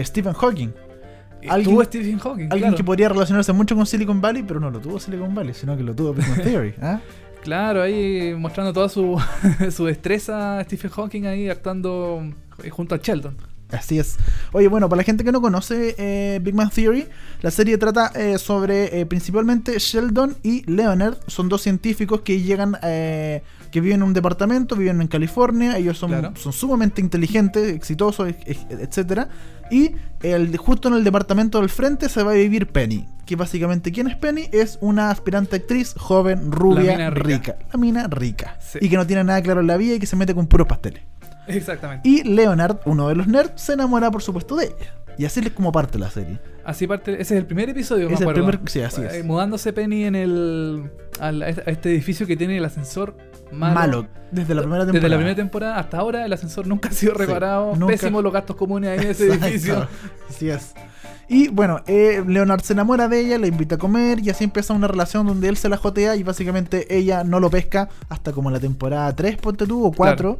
[0.04, 0.70] Stephen Hawking.
[1.50, 2.76] Alguien- Stephen Hawking, Alguien claro.
[2.78, 5.84] que podría relacionarse mucho con Silicon Valley, pero no lo tuvo Silicon Valley, sino que
[5.84, 6.74] lo tuvo Big Bang Theory.
[6.82, 7.00] ¿ah?
[7.44, 9.18] Claro, ahí mostrando toda su,
[9.72, 12.22] su destreza Stephen Hawking ahí actuando
[12.72, 13.38] junto a Sheldon.
[13.72, 14.16] Así es.
[14.54, 17.06] Oye, bueno, para la gente que no conoce eh, Big Bang Theory,
[17.42, 21.18] la serie trata eh, sobre eh, principalmente Sheldon y Leonard.
[21.28, 25.78] Son dos científicos que llegan, eh, que viven en un departamento, viven en California.
[25.78, 26.34] Ellos son, Claro.
[26.38, 29.28] son sumamente inteligentes, exitosos, e- e- etcétera.
[29.70, 33.06] Y el, justo en el departamento del frente se va a vivir Penny.
[33.26, 34.48] Que básicamente, ¿quién es Penny?
[34.54, 37.28] Es una aspirante actriz joven, rubia, mina rica.
[37.28, 37.58] rica.
[37.74, 38.58] La mina rica.
[38.62, 38.80] Sí.
[38.80, 40.68] Y que no tiene nada claro en la vida y que se mete con puros
[40.68, 41.04] pasteles.
[41.48, 42.08] Exactamente.
[42.08, 44.94] Y Leonard, uno de los nerds, se enamora por supuesto de ella.
[45.18, 46.40] Y así es como parte la serie.
[46.64, 49.14] Así parte, ese es el primer episodio, me Es el primer- sí, así es.
[49.16, 53.16] Eh, Mudándose Penny en el al- a este edificio que tiene el ascensor
[53.52, 53.74] malo.
[53.74, 54.08] Malo.
[54.30, 54.92] Desde la primera temporada.
[54.92, 57.76] Desde la primera temporada hasta ahora el ascensor nunca ha sido Sí, reparado.
[57.76, 57.94] nunca.
[57.94, 59.88] Pésimos los gastos comunes ahí en ese edificio.
[60.30, 60.74] Así es.
[61.30, 64.74] Y bueno, eh, Leonard se enamora de ella, la invita a comer y así empieza
[64.74, 68.52] una relación donde él se la jotea y básicamente ella no lo pesca hasta como
[68.52, 70.38] la temporada 3, ponte tú, o 4.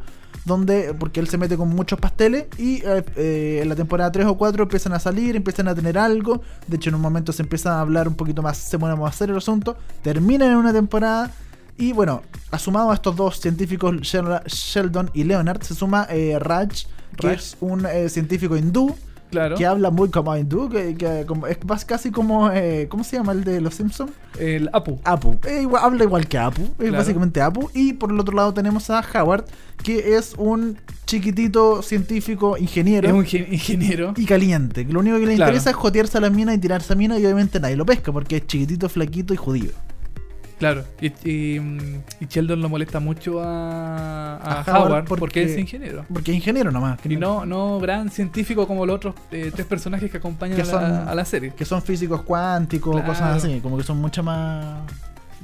[0.48, 4.26] Donde, porque él se mete con muchos pasteles y eh, eh, en la temporada 3
[4.28, 6.42] o 4 empiezan a salir, empiezan a tener algo.
[6.68, 9.16] De hecho, en un momento se empieza a hablar un poquito más, se pone más
[9.16, 9.76] serio el asunto.
[10.02, 11.32] Terminan en una temporada
[11.78, 16.70] y bueno, asumado a estos dos científicos, Shel- Sheldon y Leonard, se suma eh, Raj,
[17.18, 17.36] que Raj.
[17.38, 18.96] es un científico hindú
[19.30, 19.56] Claro.
[19.58, 23.34] que habla muy como hindú, que, que como- es casi como, eh, ¿cómo se llama
[23.34, 24.12] el de los Simpsons?
[24.40, 25.00] El Apu.
[25.04, 25.38] Apu.
[25.46, 27.70] Eh, igual- habla igual que Apu, es básicamente Apu.
[27.74, 29.46] Y por el otro lado tenemos a Howard,
[29.84, 33.08] que es un chiquitito científico ingeniero.
[33.08, 34.14] Es un gen- ingeniero.
[34.16, 35.52] Y caliente, lo único que le Claro.
[35.52, 38.12] interesa es jotearse a la mina y tirarse a mina y obviamente nadie lo pesca
[38.12, 39.72] porque es chiquitito, flaquito y judío.
[40.60, 40.84] Claro.
[41.00, 41.78] Y, y, mm,
[42.22, 46.06] y Sheldon lo molesta mucho a, a A Howard Howard porque- porque, es ingeniero.
[46.12, 47.00] Porque es ingeniero nomás.
[47.06, 50.66] Y no, no gran científico como los otros eh, tres personajes que acompañan Que a,
[50.82, 51.54] la, a la serie.
[51.56, 53.08] Que son físicos cuánticos, Claro.
[53.08, 54.82] cosas así, como que son mucho más...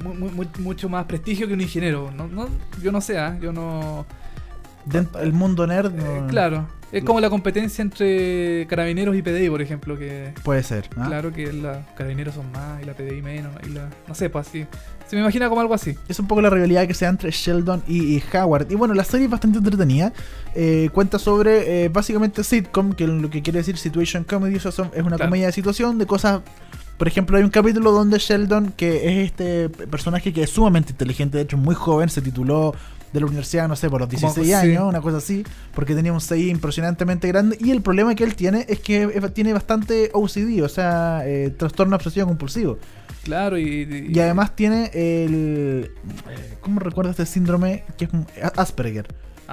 [0.02, 2.10] Mu- mu- mu- mucho más prestigio que un ingeniero.
[2.16, 2.48] No, no,
[2.82, 3.38] yo no sé, ¿ah?
[3.40, 4.04] yo no.
[5.20, 5.92] El mundo nerd.
[5.98, 10.88] eh, claro, es como la competencia entre carabineros y PDI, por ejemplo, que Puede ser.
[10.96, 11.06] ¿ah?
[11.06, 13.52] claro que los carabineros son más y la PDI menos.
[13.66, 14.64] Y la, no sé, pues así.
[15.08, 15.96] Se me imagina como algo así.
[16.08, 18.70] Es un poco la rivalidad que se da entre Sheldon y, y Howard.
[18.70, 20.12] Y bueno, la serie es bastante entretenida.
[20.54, 25.00] Eh, cuenta sobre eh, básicamente sitcom, que lo que quiere decir situation comedy, son- es
[25.02, 25.30] una Claro.
[25.30, 26.40] comedia de situación de cosas
[26.96, 31.38] Por ejemplo, hay un capítulo donde Sheldon, que es este personaje que es sumamente inteligente,
[31.38, 32.72] de hecho muy joven, se tituló
[33.14, 34.52] de la universidad, no sé, por los Como- 16 sí.
[34.52, 35.42] años, una cosa así,
[35.74, 37.56] porque tenía un CI impresionantemente grande.
[37.60, 41.96] Y el problema que él tiene es que tiene bastante OCD, o sea, eh, trastorno
[41.96, 42.78] obsesivo compulsivo.
[43.22, 45.90] Claro, y, Y además tiene el.
[46.28, 47.84] eh, ¿Cómo recuerda este síndrome?
[47.96, 49.06] Que es un- Asperger.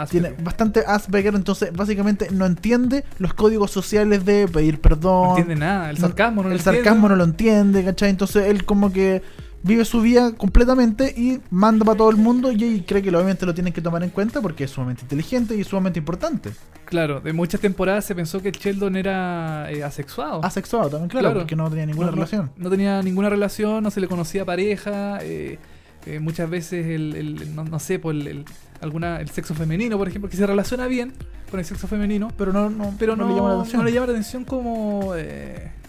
[0.10, 0.43] Tiene Asperger.
[0.43, 5.24] bastante Asperger, entonces básicamente no entiende los códigos sociales de pedir perdón.
[5.24, 6.80] no entiende nada, el No- sarcasmo no lo el entiende.
[6.84, 8.10] sarcasmo no lo entiende, ¿cachai?
[8.10, 9.21] Entonces él como que
[9.63, 13.54] vive su vida completamente y manda para todo el mundo y cree que obviamente lo
[13.54, 16.52] tienen que tomar en cuenta porque es sumamente inteligente y sumamente importante.
[16.86, 20.43] Claro, de muchas temporadas se pensó que el Sheldon era eh, asexuado.
[20.43, 21.39] Asexuado también, claro, Claro.
[21.41, 22.52] porque no tenía ninguna No, relación.
[22.58, 25.19] No, tenía ninguna relación, no se le conocía pareja.
[25.21, 25.60] eh,
[26.08, 28.45] eh, muchas veces el, el- no, no sé, por el, el-
[28.82, 31.13] alguna, el sexo femenino, por ejemplo, que se relaciona bien
[31.52, 33.80] con el sexo femenino, Pero no, no, pero no, le llama la atención.
[33.82, 35.13] no le llama la atención como...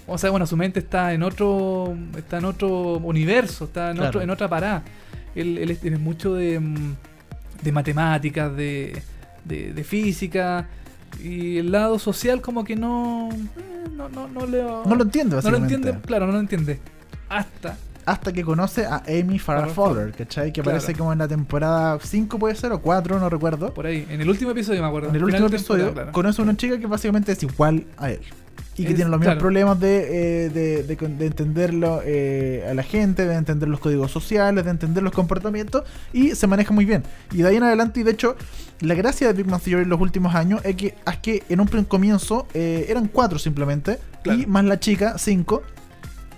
[0.07, 4.09] o sea, bueno, su mente está en otro está en otro universo, está en, Claro.
[4.09, 4.83] otro, en otra parada.
[5.35, 6.95] Él, él él es mucho de, mm,
[7.63, 9.03] de matemáticas, de,
[9.45, 10.69] de, de física,
[11.23, 13.29] y el lado social como que no...
[13.33, 16.81] eh, No, no, no, le- No lo entiende, no lo entiende, claro, no lo entiende.
[17.29, 20.53] Hasta Hasta que conoce a Amy Farrah Fowler, ¿cachai?
[20.53, 20.77] Que Claro.
[20.77, 23.73] aparece como en la temporada 5 puede ser, o 4, no recuerdo.
[23.73, 24.07] por ahí.
[24.11, 25.09] En el último episodio me acuerdo.
[25.11, 26.11] En el último episodio claro.
[26.13, 28.21] conoce a una chica que básicamente es igual a él.
[28.77, 29.41] Y que Es- tiene los mismos claro.
[29.41, 34.11] problemas de, eh, de, de, de entenderlo eh, a la gente, de entender los códigos
[34.11, 35.85] sociales, de entender los comportamientos.
[36.13, 37.03] Y se maneja muy bien.
[37.33, 38.35] Y de ahí en adelante, y de hecho,
[38.81, 41.61] la gracia de Big Man Theory en los últimos años es que, es que en
[41.61, 43.99] un comienzo eh, eran cuatro simplemente.
[44.23, 44.41] Claro.
[44.41, 45.63] Y más la chica, cinco.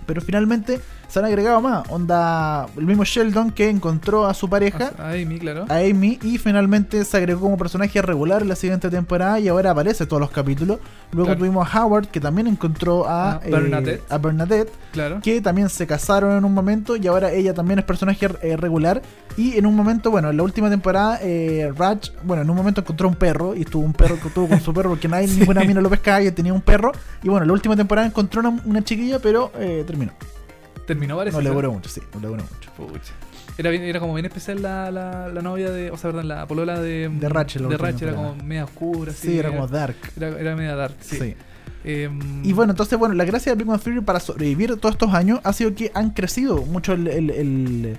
[0.05, 0.79] Pero finalmente
[1.15, 1.89] se han agregado más.
[1.89, 5.63] Onda, el mismo Sheldon que encontró a su pareja A Amy, claro.
[5.69, 9.71] a Amy y finalmente se agregó como personaje regular en la siguiente temporada y ahora
[9.71, 10.79] aparece todos los capítulos.
[11.13, 11.39] Luego Claro.
[11.39, 14.03] tuvimos a Howard que también encontró a, A eh, Bernadette.
[14.11, 15.21] a Bernadette, Claro.
[15.23, 19.01] que también se casaron en un momento y ahora ella también es personaje eh, regular
[19.37, 22.81] y en un momento, bueno, en la última temporada eh, Raj, bueno, en un momento
[22.81, 25.63] encontró un perro y estuvo un perro que estuvo con su perro porque nadie, ninguna
[25.63, 26.91] mina lo pescaba y tenía un perro
[27.23, 29.53] y bueno, en la última temporada encontró una, una chiquilla pero
[29.87, 30.11] terminó.
[30.85, 31.35] Terminó, parece.
[31.37, 32.71] No le duró mucho, sí, no le duró mucho.
[32.77, 33.13] Pucha.
[33.57, 35.89] Era, bien- era como bien especial la, la, la novia de.
[35.91, 37.09] O sea, perdón, la polola de.
[37.09, 39.11] De Ratchet, De Ratchet era como media oscura.
[39.13, 39.95] Sí, así, era como dark.
[40.17, 41.17] Era, era media dark, sí.
[41.17, 41.35] sí.
[41.83, 45.13] Em, Y bueno, entonces, bueno, la gracia de Big Bang Theory para sobrevivir todos estos
[45.13, 47.97] años ha sido que han crecido mucho el, el, el,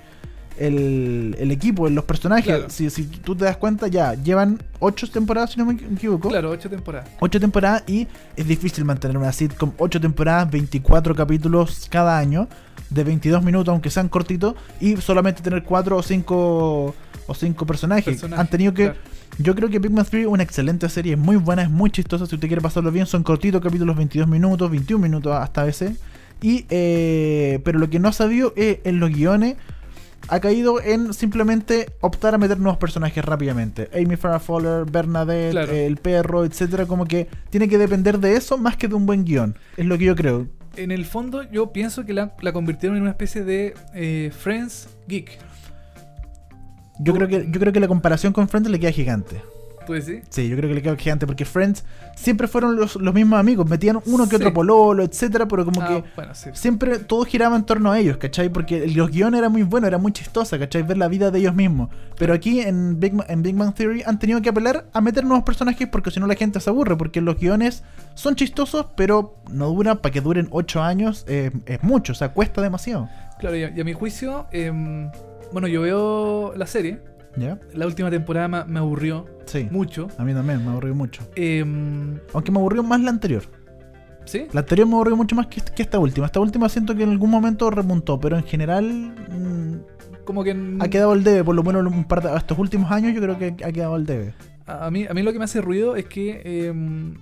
[0.57, 2.45] el- el equipo, los personajes.
[2.45, 2.69] Claro.
[2.69, 6.29] Si, si tú te das cuenta, ya llevan ocho temporadas, si no me equivoco.
[6.29, 7.09] Claro, ocho temporadas.
[7.19, 9.71] Ocho temporadas y es difícil mantener una sitcom.
[9.77, 12.47] Ocho temporadas, 24 capítulos cada año,
[12.89, 16.95] de 22 minutos, aunque sean cortitos, y solamente tener cuatro o cinco,
[17.27, 18.23] o cinco personajes.
[18.23, 18.85] Han tenido que...
[18.85, 18.99] claro.
[19.39, 21.91] Yo creo que Big Bang Theory es una excelente serie, es muy buena, es muy
[21.91, 22.25] chistosa.
[22.25, 25.91] Si usted quiere pasarlo bien, son cortitos, capítulos 22 minutos, 21 minutos hasta a veces.
[26.41, 29.57] Y, eh, pero lo que no ha sabido es en los guiones
[30.29, 33.89] ha caído en simplemente optar a meter nuevos personajes rápidamente.
[33.93, 35.71] Amy Farrah Fowler, Bernadette, Claro.
[35.71, 39.23] el perro, etcétera, como que tiene que depender de eso más que de un buen
[39.23, 39.55] guion.
[39.77, 40.47] Es lo que yo creo.
[40.77, 44.89] En el fondo, yo pienso que la, la convirtieron en una especie de eh, Friends
[45.07, 45.37] Geek.
[46.99, 49.41] Yo creo que yo creo que la comparación con Friends le queda gigante.
[49.87, 50.23] ¿Tú decís?
[50.29, 51.83] Sí, yo creo que le queda gigante porque Friends
[52.15, 55.87] siempre fueron los, los mismos amigos, metían uno que otro pololo, etcétera, pero como Ah,
[55.87, 56.49] que bueno, sí.
[56.53, 58.49] siempre todo giraba en torno a ellos, ¿cachai?
[58.49, 60.83] Porque los guiones eran muy buenos, era muy chistosa, ¿cachai?
[60.83, 61.89] Ver la vida de ellos mismos.
[62.17, 65.43] Pero aquí en Big, en Big Bang Theory han tenido que apelar a meter nuevos
[65.45, 67.83] personajes porque si no la gente se aburre, porque los guiones
[68.15, 72.29] son chistosos, pero no duran, para que duren 8 años eh, es mucho, o sea,
[72.33, 73.07] cuesta demasiado.
[73.39, 75.09] Claro, y a, y a mi juicio, em,
[75.53, 76.99] bueno, yo veo la serie.
[77.37, 77.59] ¿Ya?
[77.73, 79.67] La última temporada me, me aburrió Sí.
[79.71, 80.07] mucho.
[80.17, 81.21] A mí también me aburrió mucho.
[81.35, 83.43] Em, Aunque me aburrió más la anterior.
[84.25, 84.45] ¿Sí?
[84.51, 86.25] La anterior me aburrió mucho más que, que esta última.
[86.25, 88.83] Esta última siento que en algún momento remontó, pero en general
[89.29, 91.43] mm, Como que en- ha quedado el debe.
[91.43, 94.05] Por lo menos un par de, estos últimos años yo creo que ha quedado el
[94.05, 94.33] debe.
[94.65, 97.15] a, mí, a mí lo que me hace ruido es que em,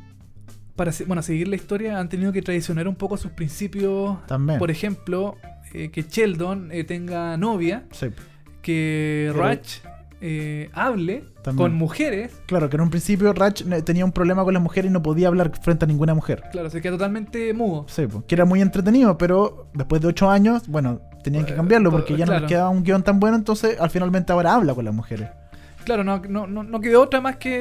[0.76, 4.18] para bueno, seguir la historia han tenido que traicionar un poco sus principios.
[4.26, 4.58] También.
[4.58, 5.36] Por ejemplo,
[5.74, 8.08] eh, que Sheldon eh, tenga novia, Sí.
[8.64, 9.82] que Rach
[10.22, 11.70] eh, hable También.
[11.70, 12.32] con mujeres.
[12.48, 15.28] Claro, que en un principio Ratch tenía un problema con las mujeres y no podía
[15.28, 16.44] hablar frente a ninguna mujer.
[16.52, 17.86] Claro, se queda totalmente mudo.
[17.88, 21.56] Sí, pues, que era muy entretenido, pero después de ocho años, bueno, tenían que Eh,
[21.56, 24.74] cambiarlo porque ya no les quedaba un guion tan bueno, entonces al finalmente ahora habla
[24.74, 25.30] con las mujeres.
[25.84, 27.52] Claro, no, no, no, quedó otra más que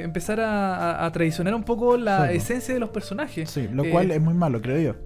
[0.00, 3.48] eh, empezar a, a- a traicionar un poco la Sí, esencia de los personajes.
[3.48, 4.96] Sí, lo cual es muy malo, creo yo.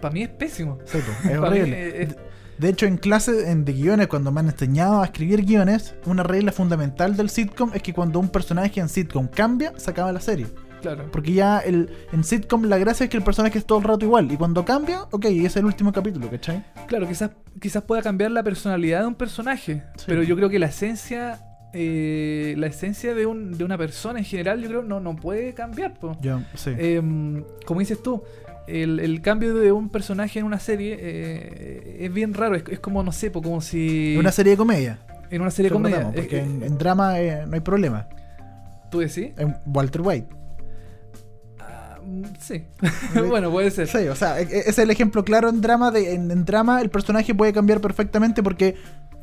[0.00, 0.78] Para mí es pésimo.
[0.86, 0.98] Sí,
[1.30, 2.02] es horrible.
[2.02, 2.16] es-
[2.58, 6.22] De hecho, en clase en- de guiones, cuando me han enseñado a escribir guiones, una
[6.22, 10.20] regla fundamental del sitcom es que cuando un personaje en sitcom cambia, se acaba la
[10.20, 10.46] serie.
[10.80, 11.04] Claro.
[11.10, 14.04] Porque ya el, en sitcom la gracia es que el personaje es todo el rato
[14.04, 14.30] igual.
[14.30, 16.64] Y cuando cambia, ok, es el último capítulo, ¿cachai?
[16.86, 20.04] Claro, quizás, quizás pueda cambiar la personalidad de un personaje, Sí.
[20.06, 21.40] pero yo creo que la esencia,
[21.72, 25.54] eh, la esencia de, un, de una persona en general, yo creo no, no puede
[25.54, 25.94] cambiar.
[25.98, 26.16] po.
[26.20, 26.70] Yo, sí.
[26.78, 28.22] Em, como dices tú,
[28.66, 32.78] el, el cambio de un personaje en una serie eh, es bien raro, es, es
[32.80, 34.14] como, no sé, como si...
[34.14, 34.98] Es una serie de comedia.
[35.30, 36.04] en una serie de comedia.
[36.12, 38.08] Porque que- en, en drama eh, no hay problema.
[38.90, 39.28] ¿Tú decís?
[39.36, 40.28] En Walter White.
[41.60, 41.98] Ah,
[42.38, 42.64] sí.
[43.28, 43.88] bueno, puede ser.
[43.88, 45.90] Sí, o sea, e- e- es el ejemplo claro en drama.
[45.90, 48.76] De, en, en drama el personaje puede cambiar perfectamente porque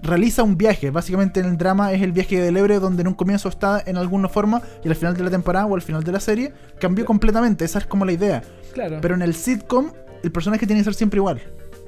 [0.03, 0.91] realiza un viaje.
[0.91, 3.97] Básicamente en el drama es el viaje del héroe donde en un comienzo está en
[3.97, 7.05] alguna forma y al final de la temporada o al final de la serie cambió
[7.05, 7.65] completamente.
[7.65, 8.43] Esa es como la idea.
[8.73, 8.99] Claro.
[9.01, 9.91] Pero en el sitcom
[10.23, 11.41] el personaje tiene que ser siempre igual.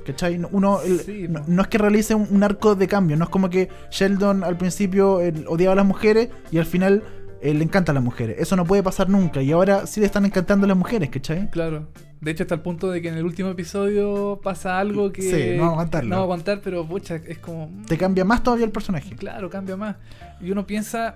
[0.05, 0.37] ¿Cachai?
[0.37, 3.23] No- Uno, el- Sí, no, no es que realice un, un arco de cambio, no
[3.25, 7.01] es como que Sheldon al principio odiaba a las mujeres y al final
[7.41, 8.37] él le encantan las mujeres.
[8.39, 11.49] Eso no puede pasar nunca y ahora sí le están encantando las mujeres, ¿cachai?
[11.49, 11.87] Claro.
[12.21, 15.21] De hecho, hasta el punto de que en el último episodio pasa algo que.
[15.21, 16.09] Sí, no va a aguantarlo.
[16.09, 17.67] No va a aguantar, pero pucha, es como.
[17.67, 19.15] mm, Te cambia más todavía el personaje.
[19.15, 19.97] Claro, cambia más.
[20.41, 21.15] Y uno piensa.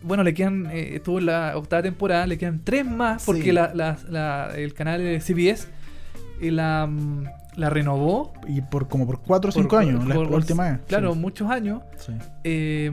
[0.00, 0.66] Bueno, le quedan.
[0.70, 3.52] Eh, estuvo en la octava temporada, le quedan tres más porque Sí.
[3.52, 5.68] la, la- la- el canal de CBS
[6.40, 7.24] eh, la, mm,
[7.56, 8.32] la renovó.
[8.46, 10.80] Y por como por 4 o 5 años, la, por- última vez.
[10.86, 11.18] Claro, Sí.
[11.18, 11.82] muchos años.
[11.98, 12.12] Sí.
[12.44, 12.90] eh,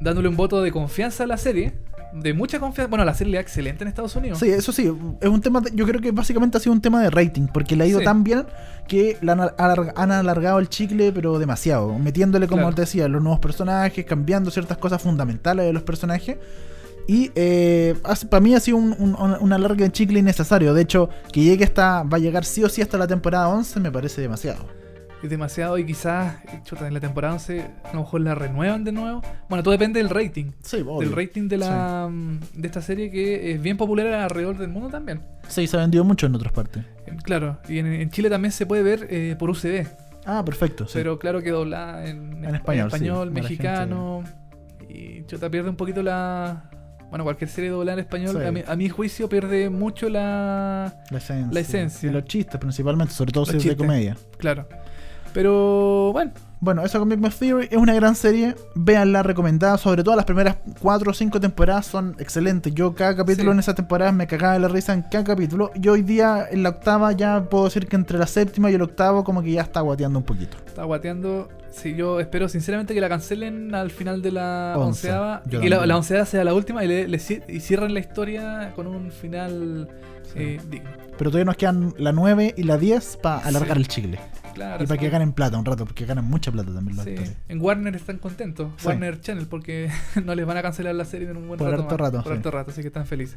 [0.00, 1.74] dándole un voto de confianza a la serie.
[2.12, 2.88] De mucha confianza.
[2.90, 4.38] Bueno, la serie le da excelente en Estados Unidos.
[4.40, 7.00] Sí, eso sí, es un tema, de- yo creo que básicamente ha sido un tema
[7.00, 8.04] de rating, porque le ha ido Sí.
[8.04, 8.46] tan bien
[8.88, 12.74] que la han, han alargado el chicle, pero demasiado, metiéndole, como Claro.
[12.74, 16.36] te decía, los nuevos personajes, cambiando ciertas cosas fundamentales de los personajes.
[17.06, 17.94] Y eh,
[18.28, 20.74] para mí ha sido un, un, un alargue de chicle innecesario.
[20.74, 23.78] De hecho, que llegue hasta, va a llegar sí o sí hasta la temporada 11,
[23.80, 24.64] me parece demasiado.
[25.22, 28.92] Es demasiado y quizás, chuta, en la temporada 11 a lo mejor la renuevan de
[28.92, 29.20] nuevo.
[29.50, 30.52] Bueno, todo depende del rating.
[30.62, 34.68] Sí, Del rating de la mm, de esta serie que es bien popular alrededor del
[34.68, 35.20] mundo también.
[35.48, 36.84] Sí, se ha vendido mucho en otras partes.
[37.06, 39.86] En- Claro, y en, en Chile también se puede ver eh, por UCB.
[40.24, 40.86] Ah, perfecto.
[40.86, 40.92] sí.
[40.94, 42.88] Pero claro que doblada en, En español.
[42.90, 44.24] Para la mexicano.
[44.88, 46.70] Y chuta, pierde un poquito la.
[47.10, 48.46] Bueno, cualquier serie doblada en español, Sí.
[48.46, 51.02] a, mi, a mi juicio, pierde mucho la.
[51.10, 51.52] La esencia.
[51.52, 52.08] La esencia.
[52.08, 54.16] Y los chistes principalmente, sobre todo Los si es de comedia.
[54.38, 54.66] Claro.
[55.32, 58.54] Pero bueno, Bueno, eso con Big Bang Theory es una gran serie.
[58.74, 59.78] Véanla recomendada.
[59.78, 62.74] Sobre todo las primeras 4 o 5 temporadas son excelentes.
[62.74, 63.54] Yo cada capítulo Sí.
[63.54, 65.70] en esas temporadas me cagaba de la risa en cada capítulo.
[65.74, 68.82] Y hoy día en la octava ya puedo decir que entre la séptima y el
[68.82, 70.58] octavo como que ya está guateando un poquito.
[70.66, 71.48] está guateando.
[71.70, 75.06] Sí, yo espero sinceramente que la cancelen al final de la Once.
[75.08, 75.42] onceava.
[75.46, 78.72] Yo Y la, la onceava sea la última y, le, le y cierren la historia
[78.76, 79.88] con un final
[80.34, 80.90] eh, digno.
[81.16, 83.82] Pero todavía nos quedan la 9 y la 10 para alargar Sí.
[83.82, 84.18] el chicle.
[84.54, 84.84] Claro.
[84.84, 87.36] Y para que ganen plata un rato, porque ganan mucha plata también los Sí, actores.
[87.48, 88.86] en Warner están contentos, Sí.
[88.88, 89.90] Warner Channel, porque
[90.24, 91.82] no les van a cancelar la serie en un buen Por rato.
[91.82, 93.36] harto más, rato, por harto rato, así que están felices.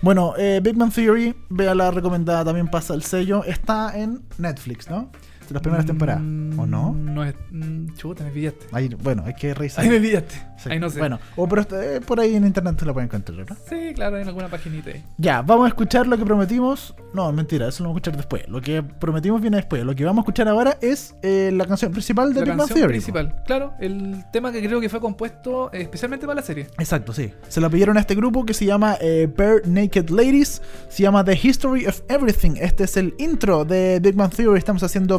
[0.00, 3.44] Bueno, eh, Big Bang Theory, vea la recomendada, también pasa el sello.
[3.44, 5.10] Está en Netflix, ¿no?
[5.52, 6.22] Las primeras temporadas.
[6.22, 6.92] ¿O no?
[6.92, 7.34] No es.
[7.50, 8.66] mm, Chuta, me pillaste.
[8.72, 9.84] Ahí, bueno, hay que revisar.
[9.84, 10.34] Ahí me pillaste.
[10.58, 10.70] Sí.
[10.70, 10.98] Ahí no sé.
[10.98, 13.56] Bueno, o pero este, por ahí en internet se la pueden encontrar, ¿no?
[13.68, 15.04] Sí, claro, en alguna paginita ahí.
[15.18, 16.94] Ya, vamos a escuchar lo que prometimos.
[17.14, 18.48] No, mentira, eso lo vamos a escuchar después.
[18.48, 19.82] Lo que prometimos viene después.
[19.84, 22.76] Lo que vamos a escuchar ahora es eh, la canción principal de La Big canción
[22.78, 22.92] Theory.
[22.92, 23.42] principal.
[23.46, 26.68] Claro, el tema que creo que fue compuesto eh, especialmente para la serie.
[26.78, 27.32] Exacto, sí.
[27.48, 30.62] Se la pidieron a este grupo que se llama eh, Bare Naked Ladies.
[30.88, 32.52] Se llama The History of Everything.
[32.60, 34.58] Este es el intro de Big Bang Theory.
[34.58, 35.18] Estamos haciendo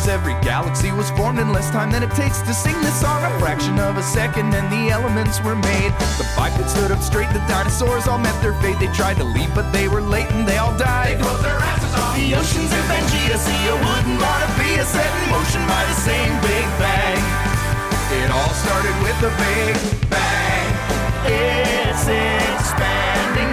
[0.00, 3.22] as every galaxy was formed in less time than it takes to sing this song.
[3.22, 5.92] A fraction of a second and the elements were made.
[6.16, 8.78] The bipeds stood up straight, the dinosaurs all met their fate.
[8.80, 11.18] They tried to leave, but they were late and they all died.
[11.18, 12.16] They closed their asses off.
[12.16, 15.98] The oceans in Pangea see a wouldn't wanna be a set in motion by the
[16.00, 17.20] same Big Bang.
[18.20, 19.76] It all started with a Big
[20.08, 20.68] Bang.
[21.28, 23.52] It's expanding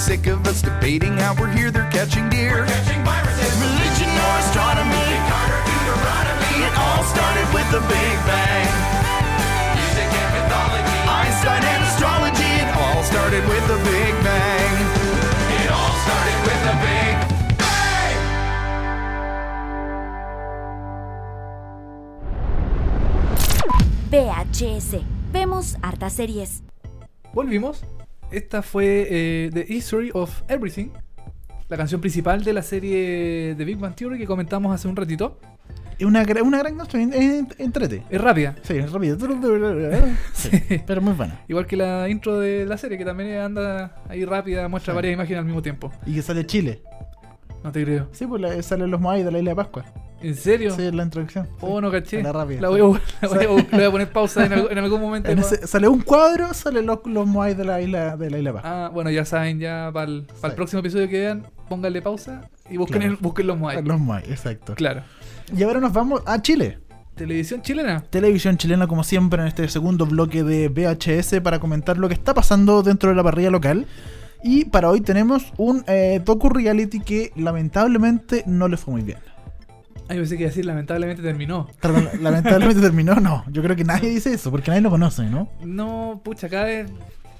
[0.00, 2.64] sick of us debating how we're here, they're catching deer.
[2.64, 3.52] catching viruses.
[3.60, 5.08] Religion or astronomy,
[5.68, 6.64] Deuteronomy.
[6.64, 8.68] it all started with the Big Bang.
[9.76, 14.72] Music and mythology, Einstein and astrology, it all started with the Big Bang.
[15.60, 17.14] It all started with the Big
[17.60, 18.16] Bang.
[24.08, 25.04] VHS.
[25.30, 26.62] Vemos hartas series.
[27.34, 27.84] Volvimos.
[28.30, 30.88] Esta fue eh, The History of Everything,
[31.68, 35.38] la canción principal de la serie de Big Bang Theory que comentamos hace un ratito.
[35.98, 38.02] Es una, una gran canción, es entrete.
[38.08, 39.18] Es rápida, Sí, es rápido.
[40.32, 40.50] Sí,
[40.86, 41.40] pero muy buena.
[41.46, 44.96] igual que la intro de la serie, que también anda ahí rápida, muestra Sí.
[44.96, 45.92] varias imágenes al mismo tiempo.
[46.06, 46.82] Y que sale Chile.
[47.62, 48.08] No te creo.
[48.12, 49.84] Sí, pues la- salen los Moai de la isla de Pascua.
[50.22, 50.74] ¿En serio?
[50.76, 51.48] Sí, la introducción.
[51.60, 52.22] Oh, no caché.
[52.22, 52.60] La rápida.
[52.60, 52.84] La voy a,
[53.22, 55.30] la voy a voy poner pausa en, algún- en algún momento.
[55.30, 58.38] En pa- ese- sale un cuadro, salen los, los Moai de la isla de la
[58.38, 58.86] isla Pascua.
[58.86, 60.46] Ah, bueno, ya saben, ya para el, Sí.
[60.54, 63.12] próximo episodio que vean, pónganle pausa y busquen, Claro.
[63.14, 63.82] el- busquen los Moai.
[63.82, 64.74] Los Moai, exacto.
[64.74, 65.02] Claro.
[65.56, 66.78] Y ahora nos vamos a Chile.
[67.14, 68.00] Televisión chilena.
[68.08, 72.32] Televisión chilena, como siempre, en este segundo bloque de VHS para comentar lo que está
[72.34, 73.86] pasando dentro de la parrilla local.
[74.42, 79.18] Y para hoy tenemos un eh, docu reality que lamentablemente no le fue muy bien.
[80.10, 81.68] Ay, pensé que iba a decir, lamentablemente terminó.
[82.20, 83.44] Lamentablemente terminó, no.
[83.50, 85.48] Yo creo que nadie dice eso, porque nadie lo conoce, ¿no?
[85.64, 86.90] No, pucha, acá es.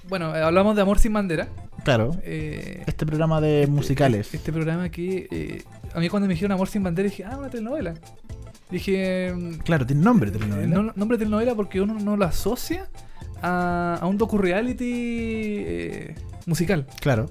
[0.08, 1.48] Bueno, eh, hablamos de Amor sin Bandera.
[1.84, 2.12] Claro.
[2.22, 4.32] Eh, Este programa de musicales.
[4.34, 5.26] Este programa que.
[5.30, 5.62] eh,
[5.94, 7.94] a mí cuando me dijeron Amor sin Bandera dije, ah, una telenovela.
[8.70, 9.32] Dije.
[9.34, 10.74] mm, Claro, tiene nombre de telenovela.
[10.82, 12.88] no- nombre de telenovela porque uno no lo asocia
[13.42, 14.92] a, a un docu-reality
[15.66, 16.14] eh,
[16.46, 16.86] musical.
[17.00, 17.28] Claro.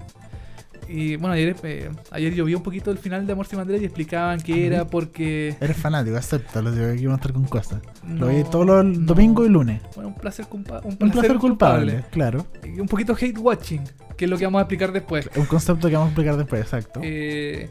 [0.92, 3.86] Y bueno, ayer, eh, ayer llovió un poquito el final de Amor sin Bandera y
[3.86, 5.56] explicaban que era porque.
[5.62, 7.82] Eres fanático, acéptalo, digo, aquí vamos a estar con cosas.
[8.04, 9.00] No, lo veis todos los no.
[9.06, 9.82] domingos y lunes.
[9.94, 12.48] Bueno, un placer, culpa- un Un placer, culpable, claro.
[12.64, 13.84] Y un poquito hate watching,
[14.18, 15.30] que es lo que vamos a explicar después.
[15.36, 17.02] Un concepto que vamos a explicar después, exacto.
[17.04, 17.70] Eh,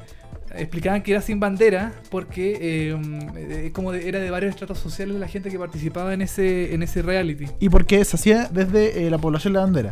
[0.55, 5.29] explicaban que era sin bandera porque eh, como de- era de varios estratos sociales la
[5.29, 7.47] gente que participaba en ese en ese reality.
[7.59, 9.91] Y porque se hacía desde eh, la población La Bandera.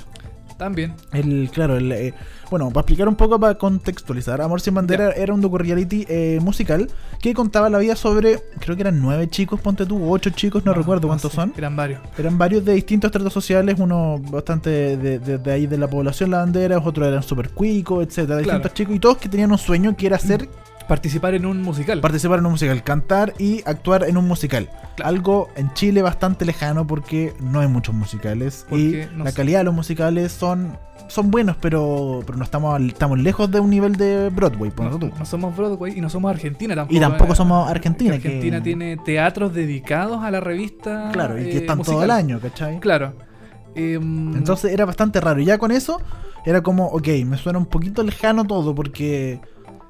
[0.57, 0.95] También.
[1.13, 2.15] El, claro, el, eh,
[2.51, 6.89] bueno, para explicar un poco, para contextualizar, Amor sin Bandera era un docu-reality eh, musical
[7.21, 10.73] que contaba la vida sobre, creo que eran nueve chicos, ponte tú, ocho chicos, no,
[10.73, 11.53] recuerdo cuántos sé, son.
[11.57, 12.01] Eran varios.
[12.19, 16.31] Eran varios de distintos estratos sociales, uno bastante de, de- de ahí de la población
[16.31, 18.59] La Bandera, otros eran super cuicos, etcétera, Claro.
[18.59, 20.49] distintos chicos, y todos que tenían un sueño que era ser
[20.89, 22.01] Participar en un musical.
[22.01, 24.69] participar en un musical, cantar y actuar en un musical.
[24.97, 25.09] Claro.
[25.11, 29.37] Algo en Chile bastante lejano porque no hay muchos musicales y Porque no la sé.
[29.37, 30.79] calidad de los musicales son
[31.09, 35.11] son buenos, pero pero no estamos estamos lejos de un nivel de Broadway, por no,
[35.19, 36.97] no somos Broadway y no somos Argentina tampoco.
[36.97, 41.11] Y tampoco eh, somos Argentina, que Argentina que- tiene teatros dedicados a la revista.
[41.13, 42.81] Claro, y que eh, están todo el año, ¿cachai?
[42.81, 43.13] Claro.
[43.75, 45.41] Em, Entonces era bastante raro.
[45.41, 46.01] Y ya con eso
[46.45, 49.41] era como, ok, me suena un poquito lejano todo porque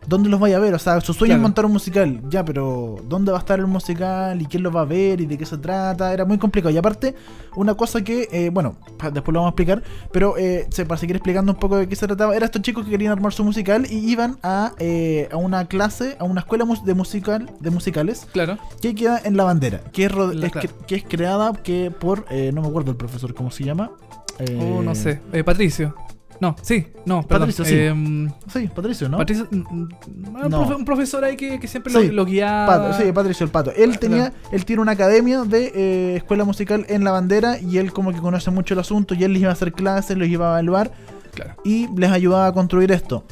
[0.07, 0.75] ¿dónde los vaya a ver?
[0.75, 3.67] O sea, su sueño es montar un musical, ya, pero ¿dónde va a estar el
[3.67, 4.41] musical?
[4.41, 5.21] ¿Y quién lo va a ver?
[5.21, 6.13] ¿Y de qué se trata?
[6.13, 6.73] Era muy complicado.
[6.75, 7.15] Y aparte,
[7.57, 8.77] una cosa que, eh, bueno,
[9.13, 9.83] después lo vamos a explicar,
[10.13, 12.91] pero eh, para seguir explicando un poco de qué se trataba, era estos chicos que
[12.91, 16.95] querían armar su musical y iban a, eh, a una clase, a una escuela de
[16.95, 18.59] musical de musicales claro.
[18.81, 20.69] que queda en La Bandera, que es, La- es claro.
[20.69, 23.91] cre- que es creada que por, eh, no me acuerdo el profesor, ¿cómo se llama?
[24.39, 25.21] Eh, Oh, no sé.
[25.33, 25.95] Eh, Patricio.
[26.41, 27.49] No, sí, no, perdón.
[27.49, 27.75] Patricio, sí.
[27.79, 29.17] Em, Sí, Patricio, ¿no?
[29.19, 29.89] Patricio, mm, mm,
[30.45, 30.65] un, No.
[30.67, 32.93] profe- un profesor ahí que, que siempre Sí, lo, lo guiaba.
[32.93, 33.73] Sí, Patricio el Pato.
[33.75, 37.79] Él Ah, tenía, él tiene una academia de eh, escuela musical en la bandera y
[37.79, 40.29] él como que conoce mucho el asunto y él les iba a hacer clases, los
[40.29, 40.91] iba a evaluar
[41.35, 41.55] Claro.
[41.65, 43.25] y les ayudaba a construir esto.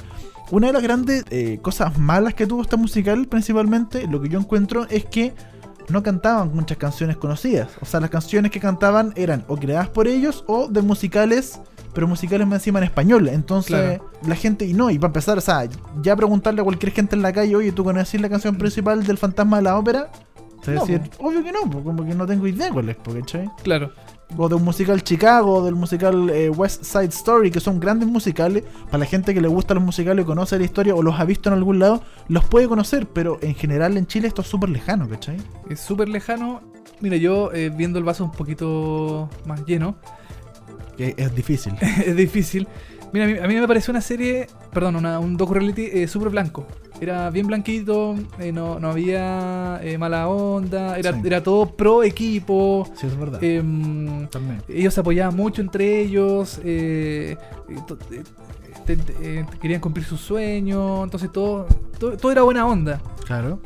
[0.50, 4.38] Una de las grandes eh, cosas malas que tuvo esta musical, principalmente, lo que yo
[4.38, 5.32] encuentro es que
[5.88, 7.68] no cantaban muchas canciones conocidas.
[7.80, 11.60] O sea, las canciones que cantaban eran o creadas por ellos o de musicales,
[11.94, 13.28] pero musicales más encima en español.
[13.28, 15.66] Entonces, la gente, y no, y para empezar, o sea,
[16.02, 19.18] ya preguntarle a cualquier gente en la calle, oye, ¿tú conoces la canción principal del
[19.18, 20.10] fantasma de la ópera?
[20.62, 22.88] Te va a No, decir, obvio que no, pues, como que no tengo idea cuál
[22.88, 23.50] es, ¿cachai?
[23.62, 23.92] Claro.
[24.36, 28.08] o de un musical Chicago, o del musical eh, West Side Story, que son grandes
[28.08, 28.64] musicales.
[28.86, 31.50] Para la gente que le gusta los musicales, conoce la historia o los ha visto
[31.50, 35.06] en algún lado, los puede conocer, pero en general en Chile esto es súper lejano,
[35.08, 35.36] ¿cachai?
[35.68, 36.62] Es súper lejano.
[37.00, 39.96] Mira, yo eh, viendo el vaso un poquito más lleno,
[40.96, 41.74] Que es difícil.
[42.06, 42.68] es difícil.
[43.12, 46.30] Mira, a mí, a mí me pareció una serie, perdón, una- un docu-reality eh, súper
[46.30, 46.66] blanco.
[47.00, 51.20] Era bien blanquito, eh, no, no había eh, mala onda, era, Sí.
[51.24, 52.88] era todo pro equipo.
[52.96, 53.42] Sí, es verdad.
[53.42, 54.62] em, También.
[54.68, 57.36] ellos se apoyaban mucho entre ellos, eh,
[58.86, 61.66] te- te- eh, querían cumplir sus sueños, entonces todo,
[61.98, 63.00] todo, todo era buena onda.
[63.26, 63.60] Claro.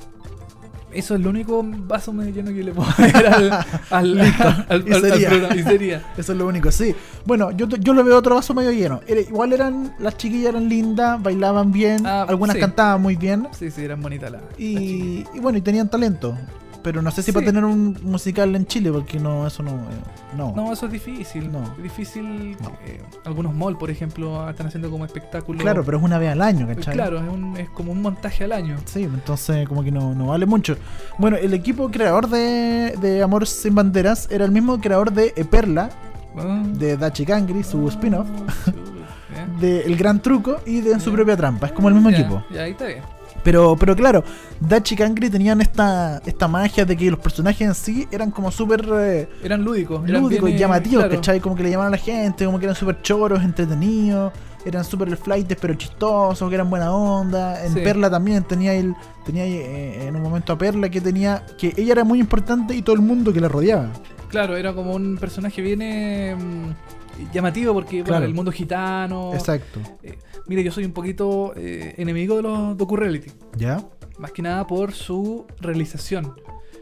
[0.92, 3.52] Eso es lo único vaso medio lleno que le puedo dar al,
[3.90, 5.28] al, al- al- Y al sería.
[5.28, 5.56] programa.
[5.56, 6.02] Y sería.
[6.16, 6.94] Eso es lo único, sí.
[7.26, 9.00] Bueno, yo, yo lo veo otro vaso medio lleno.
[9.06, 12.60] Era- igual eran, las chiquillas eran lindas, bailaban bien, Ah, algunas sí.
[12.60, 13.48] cantaban muy bien.
[13.52, 14.40] Sí, sí, eran bonitas las.
[14.42, 14.58] las.
[14.60, 16.36] Y, y bueno, y tenían talento.
[16.82, 17.32] Pero no sé si Sí.
[17.32, 19.70] para tener un musical en Chile, porque no, eso no.
[19.72, 20.52] eh, no.
[20.54, 21.50] No, eso es difícil.
[21.50, 21.62] No.
[21.76, 22.56] Es difícil.
[22.62, 22.70] No.
[22.86, 25.60] eh, algunos malls, por ejemplo, están haciendo como espectáculos.
[25.60, 26.94] Claro, pero es una vez al año, Eh, ¿cachai?
[26.94, 28.76] Claro, es, un- es como un montaje al año.
[28.84, 30.76] Sí, entonces como que no, no vale mucho.
[31.18, 35.90] Bueno, el equipo creador de, de Amor sin Banderas era el mismo creador de Perla,
[36.36, 36.62] Ah.
[36.64, 38.28] de Dachi Kangri, su spin-off,
[38.64, 38.72] Chuta,
[39.34, 39.46] ya.
[39.60, 41.66] de El Gran Truco y de En su propia trampa.
[41.66, 42.44] Es como el mismo equipo.
[42.52, 43.02] Ya, ahí está bien.
[43.44, 44.24] Pero, pero claro,
[44.60, 48.50] Dachi y Kangri tenían esta, esta magia de que los personajes en sí eran como
[48.50, 50.06] súper eh, Eran lúdicos.
[50.08, 51.14] eran lúdicos, bien, eh, llamativos, claro.
[51.16, 51.40] ¿cachai?
[51.40, 54.32] Como que le llamaban a la gente, como que eran súper choros, entretenidos,
[54.64, 57.64] eran súper flightes pero chistosos, que eran buena onda.
[57.64, 57.80] En Sí.
[57.80, 61.92] Perla también tenía el, tenía eh, en un momento a Perla que tenía, que ella
[61.92, 63.90] era muy importante y todo el mundo que la rodeaba.
[64.28, 66.97] Claro, era como un personaje bien eh, mm,
[67.32, 69.32] llamativo porque, bueno, el mundo gitano.
[69.34, 69.80] Exacto.
[70.02, 73.30] Eh, mire, yo soy un poquito eh, enemigo de los docu-reality.
[73.56, 73.82] ¿Ya?
[74.18, 76.34] Más que nada por su realización.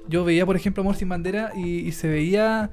[0.09, 2.71] Yo veía, por ejemplo, Amor sin Bandera y, y se veía.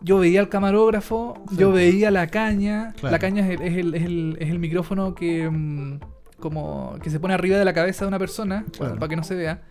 [0.00, 1.56] Yo veía al camarógrafo, Sí.
[1.56, 2.92] yo veía la caña.
[3.00, 3.12] Claro.
[3.12, 5.48] La caña es el, es el, es el, es el micrófono que.
[5.50, 6.00] mm,
[6.38, 8.94] como que se pone arriba de la cabeza de una persona, Claro.
[8.94, 9.62] para que no se vea.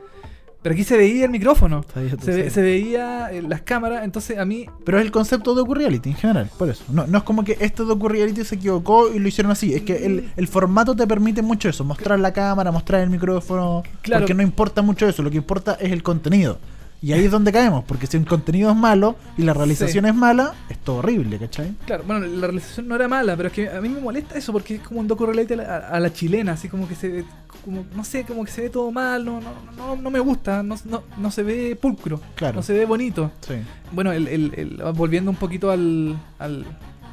[0.67, 1.85] Pero aquí se veía el micrófono.
[2.21, 5.61] Se, ve- se veía eh, las cámaras, entonces a mí Pero es el concepto de
[5.61, 6.83] docu-reality en general, por eso.
[6.91, 9.73] No, no es como que este docu-reality se equivocó y lo hicieron así.
[9.73, 13.81] Es que el, el formato te permite mucho eso, mostrar la cámara, mostrar el micrófono.
[14.01, 14.23] Claro.
[14.23, 16.57] Porque no importa mucho eso, lo que importa es el contenido.
[17.01, 20.15] Y ahí es donde caemos, porque si el contenido es malo y la realización es
[20.15, 21.73] mala, es todo horrible, ¿cachai?
[21.85, 24.51] Claro, bueno, la realización no era mala, pero es que a mí me molesta eso
[24.51, 27.25] porque es como un docu-reality a, la- a la chilena, así como que se ve,
[27.63, 30.63] como, no sé, como que se ve todo mal, no, no, no, no me gusta,
[30.63, 32.55] no, no, no se ve pulcro, Claro.
[32.55, 33.31] no se ve bonito.
[33.47, 33.53] Sí.
[33.91, 36.65] Bueno, el, el- el- volviendo un poquito al, al,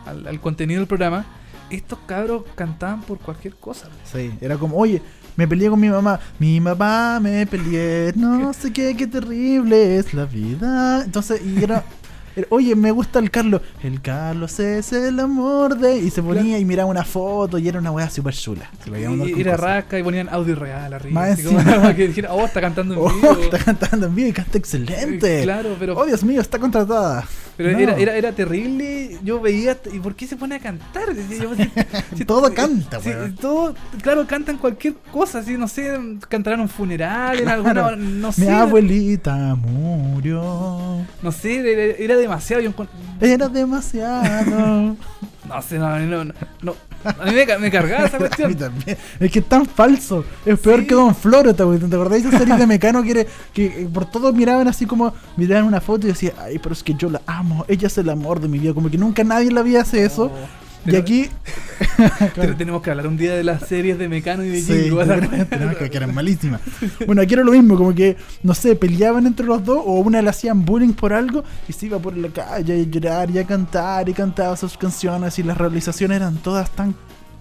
[0.07, 1.27] al- al contenido del programa,
[1.69, 3.89] estos cabros cantaban por cualquier cosa.
[4.05, 5.03] Sí, era como, oye,
[5.37, 10.15] me peleé con mi mamá, mi mamá me peleé, no sé qué, qué terrible es
[10.15, 11.03] la vida.
[11.05, 11.85] Entonces, y era,
[12.51, 15.99] oye, me gusta el Carlos, el Carlos es el amor de...
[15.99, 18.71] Y se ponía y miraba una foto y era una weá súper chula.
[18.83, 21.21] Se lo Y, era rasca y ponían audio real arriba.
[21.21, 21.59] Más así como,
[21.97, 23.33] que dijera, oh, está cantando en Oh, vivo.
[23.43, 25.43] está cantando en vivo y canta excelente.
[25.43, 27.25] Claro, pero Oh, Dios mío, está contratada.
[27.57, 27.79] Pero No.
[27.79, 29.19] era, era, era terrible.
[29.23, 29.77] Yo veía.
[29.93, 31.09] ¿Y por qué se pone a cantar?
[31.15, 31.71] Yo, si-
[32.17, 35.39] si- Todo canta, si- todo, claro, cantan cualquier cosa.
[35.39, 35.97] Así, no sé,
[36.29, 37.95] cantarán un funeral, en alguna.
[37.97, 38.51] No Mi sé.
[38.51, 41.05] abuelita murió.
[41.23, 42.63] No sé, era, era demasiado.
[42.63, 42.73] Yo
[43.21, 44.97] Era demasiado.
[45.49, 46.75] no sé, no, no, no, no.
[47.05, 48.55] A mí me, me cargaba esa A mí cuestión.
[48.55, 48.97] también.
[49.21, 50.25] Es que es tan falso.
[50.47, 50.87] Es peor Sí.
[50.87, 51.91] que Don Floro, esta cuestión.
[51.91, 54.87] ¿Te acordás de esa serie de Mecano que, era- que eh, por todos miraban así
[54.87, 57.99] como miraban una foto y decían, ay, pero es que yo la amo, ella es
[57.99, 58.75] el amor de mi vida.
[58.75, 60.27] Como que nunca nadie en la vida hace eso.
[60.27, 61.29] Oh, y aquí.
[62.35, 65.01] pero tenemos que hablar un día de las series de Mecano y de Sí, Jingo.
[65.79, 66.61] que, que eran malísimas.
[67.07, 70.21] Bueno, aquí era lo mismo, como que, no sé, peleaban entre los dos o una
[70.23, 73.45] le hacían bullying por algo y se iba por la calle a llorar y a
[73.45, 76.95] cantar y cantaba sus canciones y las realizaciones eran todas tan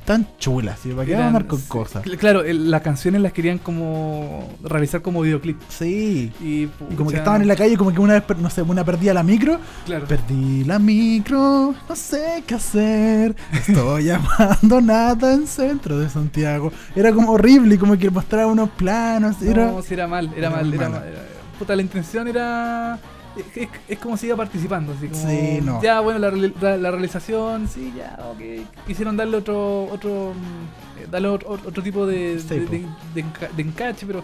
[0.06, 0.86] tan chulas.
[0.86, 2.04] ¿Y para qué van a andar con sí, cosas?
[2.04, 5.60] cl- Claro, el- las canciones las querían como realizar como videoclip.
[5.70, 6.32] Sí.
[6.42, 8.84] Y, Y como que estaban en la calle, como que una vez, no sé, una
[8.84, 9.60] perdía la micro.
[9.86, 10.06] Claro.
[10.08, 13.36] Perdí la micro, no sé qué hacer.
[13.52, 14.10] Estoy
[14.58, 16.72] abandonada en centro de Santiago.
[16.96, 19.42] Era como horrible y como que mostraba unos planos.
[19.42, 21.22] Era, No, sí, era mal, era, Era mal, era mal, era-
[21.60, 23.00] puta, la intención era.
[23.36, 25.28] Es, es- es como si iba participando, así como.
[25.30, 25.82] Sí, no.
[25.82, 28.66] Ya, bueno, la, reali- la- la realización, sí, ya, ok.
[28.88, 29.86] Quisieron darle otro.
[29.86, 34.06] otro mm, eh, darle otro, otro tipo de, Sí, de, de- de enca- de encache,
[34.06, 34.24] pero.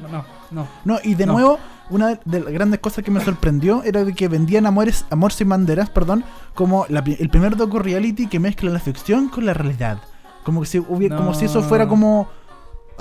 [0.00, 0.98] No, no, no.
[1.04, 1.34] Y de No.
[1.34, 1.58] nuevo,
[1.90, 5.48] una de las grandes cosas que me sorprendió era de que vendían Amores, Amor sin
[5.48, 6.24] banderas, perdón,
[6.54, 9.98] como la el primer docu reality que mezcla la ficción con la realidad.
[10.44, 12.28] Como que si hubiera, como si eso fuera como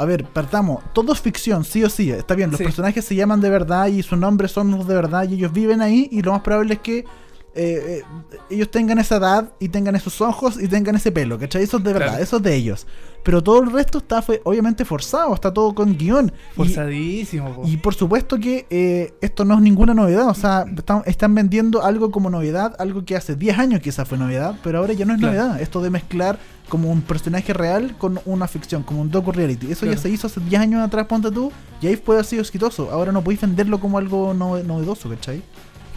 [0.01, 2.63] a ver, partamos, todo es ficción, sí o sí, está bien, los Sí.
[2.63, 5.81] personajes se llaman de verdad y sus nombres son los de verdad y ellos viven
[5.81, 7.05] ahí y lo más probable es que
[7.53, 8.01] eh,
[8.33, 11.63] eh, ellos tengan esa edad y tengan esos ojos y tengan ese pelo, ¿cachai?
[11.63, 12.23] Eso es de verdad, Claro.
[12.23, 12.87] eso es de ellos.
[13.23, 16.31] Pero todo el resto está fue, obviamente forzado, está todo con guion.
[16.55, 17.63] Forzadísimo, po.
[17.67, 21.83] y por supuesto que eh, esto no es ninguna novedad, o sea, están, están vendiendo
[21.83, 25.13] algo como novedad, algo que hace 10 años quizás fue novedad, pero ahora ya no
[25.13, 25.35] es Claro.
[25.37, 25.61] novedad.
[25.61, 26.39] Esto de mezclar
[26.70, 29.72] como un personaje real con una ficción, como un docu-reality.
[29.72, 29.95] Eso Claro.
[29.95, 31.51] ya se hizo hace 10 años atrás, ponte tú,
[31.82, 32.89] y ahí puede haber sido exitoso.
[32.91, 35.41] Ahora no podéis venderlo como algo nove- novedoso, ¿cachai?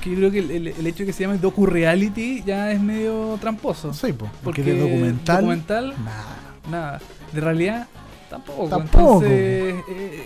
[0.03, 2.81] Que yo creo que el, el- el hecho de que se llame docu-reality ya es
[2.81, 3.93] medio tramposo.
[3.95, 5.37] Sí, po, porque, Porque de documental...
[5.37, 6.37] documental, Nada.
[6.71, 7.01] nada.
[7.33, 7.87] De realidad,
[8.29, 8.69] tampoco.
[8.69, 9.23] Tampoco.
[9.25, 10.25] Entonces, eh,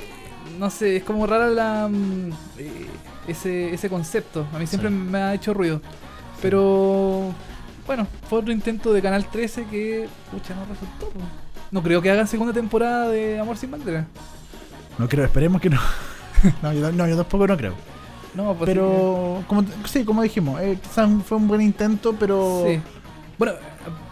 [0.59, 2.87] no sé, es como rara la mm, eh,
[3.29, 4.47] ese, ese concepto.
[4.55, 4.97] A mí siempre Sí.
[4.97, 5.81] me ha hecho ruido.
[6.43, 7.33] Pero
[7.89, 11.11] bueno, fue otro intento de Canal 13 que, pucha, no resultó.
[11.71, 14.07] No creo que hagan segunda temporada de Amor sin bandera.
[14.99, 15.81] No creo, esperemos que no.
[16.63, 17.73] no, yo, no, yo tampoco no creo.
[18.35, 22.63] No, pues Pero, como, sí, como dijimos, eh, quizás fue un buen intento, pero.
[22.67, 22.79] sí.
[23.39, 23.55] Bueno,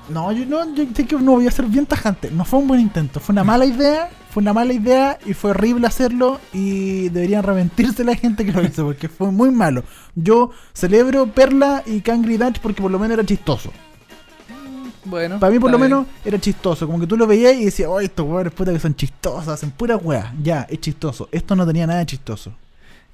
[0.08, 2.30] No, yo no, yo sé que no voy a ser bien tajante.
[2.30, 5.52] No fue un buen intento, fue una mala idea, fue una mala idea y fue
[5.52, 9.82] horrible hacerlo y deberían arrepentirse la gente que lo hizo porque fue muy malo.
[10.14, 13.72] Yo celebro Perla y Cangri Dutch porque por lo menos era chistoso.
[15.06, 15.38] bueno.
[15.40, 15.90] Para mí por lo bien.
[15.90, 18.78] menos era chistoso, como que tú lo veías y decías, oh, estos weones puta que
[18.78, 20.34] son chistosos, hacen pura weá.
[20.42, 21.30] Ya, es chistoso.
[21.32, 22.52] Esto no tenía nada de chistoso.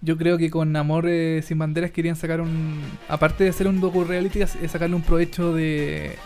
[0.01, 2.81] Yo creo que con Amor eh, sin banderas querían sacar un.
[3.09, 6.16] Aparte de hacer un docu-reality, es- es sacarle un provecho de.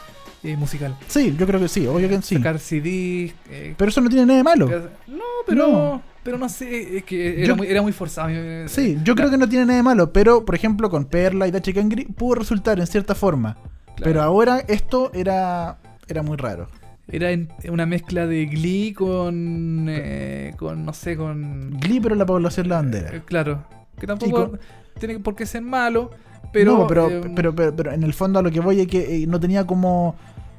[0.53, 0.97] Eh, musical.
[1.09, 2.37] Sí, yo creo que sí, obvio que sí.
[2.37, 3.35] Sacar CDs.
[3.51, 4.67] eh, Pero eso no tiene nada de malo.
[5.09, 5.69] No, pero.
[5.69, 6.03] No.
[6.23, 8.29] Pero no sé, es que era, Yo- muy, era muy forzado.
[8.33, 11.47] eh, Sí, yo creo que no tiene nada de malo, pero por ejemplo con Perla
[11.47, 13.57] y Dachi Kangri pudo resultar en cierta forma.
[14.03, 15.79] Pero ahora esto era
[16.09, 16.67] era muy raro.
[17.09, 19.87] Era en- una mezcla de Glee con.
[19.89, 21.71] eh, con, no sé, con.
[21.79, 23.15] Glee, pero la población la bandera.
[23.15, 23.65] eh, claro.
[23.99, 24.61] Que tampoco con-
[24.99, 26.11] tiene por qué ser malo,
[26.53, 26.77] pero.
[26.77, 29.23] no, pero, eh, pero, pero, pero en el fondo a lo que voy es que
[29.23, 30.17] eh, no tenía como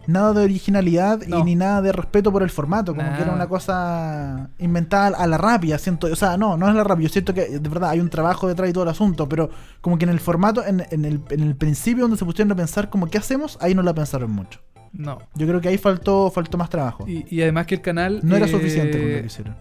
[0.08, 1.40] nada de originalidad No.
[1.40, 5.28] y ni nada de respeto por el formato, como que era una cosa inventada a
[5.28, 7.92] la rápida, siento, o sea, no, no es la rápida, yo siento que de verdad
[7.92, 9.50] hay un trabajo detrás y todo el asunto, pero
[9.82, 12.56] como que en el formato, en, en el, en el principio donde se pusieron a
[12.56, 14.60] pensar como qué hacemos, ahí no la pensaron mucho.
[14.94, 15.20] No.
[15.36, 17.06] Yo creo que ahí faltó, faltó más trabajo.
[17.08, 18.22] Y, y además que el canal.
[18.24, 19.56] no era eh, suficiente con lo que hicieron.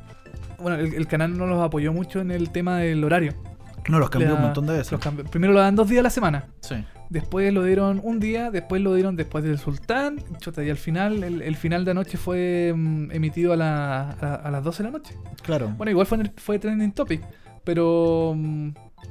[0.62, 3.34] Bueno, el, el canal no los apoyó mucho en el tema del horario.
[3.89, 4.93] No, los cambió un montón de veces.
[4.93, 6.47] los cambió- Primero lo dan dos días a la semana.
[6.61, 6.76] Sí.
[7.09, 10.20] Después lo dieron un día, después lo dieron después del Sultán.
[10.41, 14.34] Chuta, y al final, el, el final de anoche fue mm, emitido a, la- a,
[14.34, 15.14] a las 12 de la noche.
[15.43, 15.68] Claro.
[15.76, 17.22] Bueno, igual fue, en el- fue trending topic,
[17.62, 18.68] pero mm,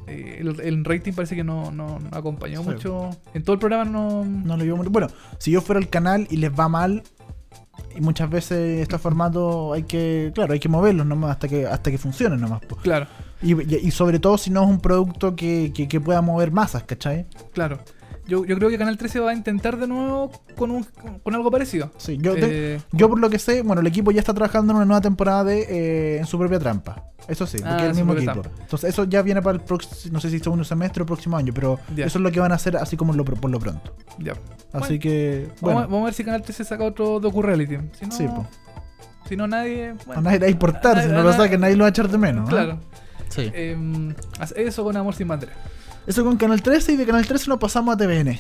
[0.08, 2.70] eh, el, el rating parece que no, no- no acompañó Sí.
[2.70, 3.12] mucho.
[3.34, 4.26] En todo el programa no.
[4.26, 5.08] No lo vio muy- Bueno,
[5.40, 7.02] si yo fuera el canal y les va mal,
[7.96, 11.92] y muchas veces estos formatos hay que, claro, hay que moverlos nomás hasta que hasta
[11.92, 12.60] que funcionen nomás.
[12.66, 12.76] po.
[12.78, 13.08] Claro,
[13.46, 17.26] Y, sobre todo si no es un producto que, que, que pueda mover masas, ¿cachai?
[17.54, 17.80] claro.
[18.28, 20.84] Yo, yo creo que Canal 13 va a intentar de nuevo con, un,
[21.22, 21.92] con algo parecido.
[21.98, 24.78] Sí, yo, Eh, yo por lo que sé, bueno, el equipo ya está trabajando en
[24.78, 27.04] una nueva temporada de eh, en su propia trampa.
[27.28, 28.42] Eso sí, porque Ah, es el mismo equipo.
[28.42, 28.50] trampa.
[28.64, 31.54] Entonces eso ya viene para el próximo, no sé si segundo semestre o próximo año,
[31.54, 33.96] pero eso es lo que van a hacer así como lo, por lo pronto.
[34.18, 34.32] ya.
[34.74, 37.78] Así Bueno, que, Vamos, a, vamos a ver si Canal 13 saca otro docu-reality.
[38.00, 38.48] Si no, sí, po.
[39.30, 39.94] si no nadie...
[40.08, 41.90] bueno, a nadie le va a importar, a- si no lo saquen nadie lo va
[41.90, 42.46] a echar de menos.
[42.46, 42.50] ¿no?
[42.50, 42.80] Claro.
[43.36, 43.52] Sí.
[43.54, 44.14] Em,
[44.56, 45.54] eso con Amor sin bandera.
[46.08, 48.40] Eso con Canal 13 y de Canal 13 nos pasamos a TVN.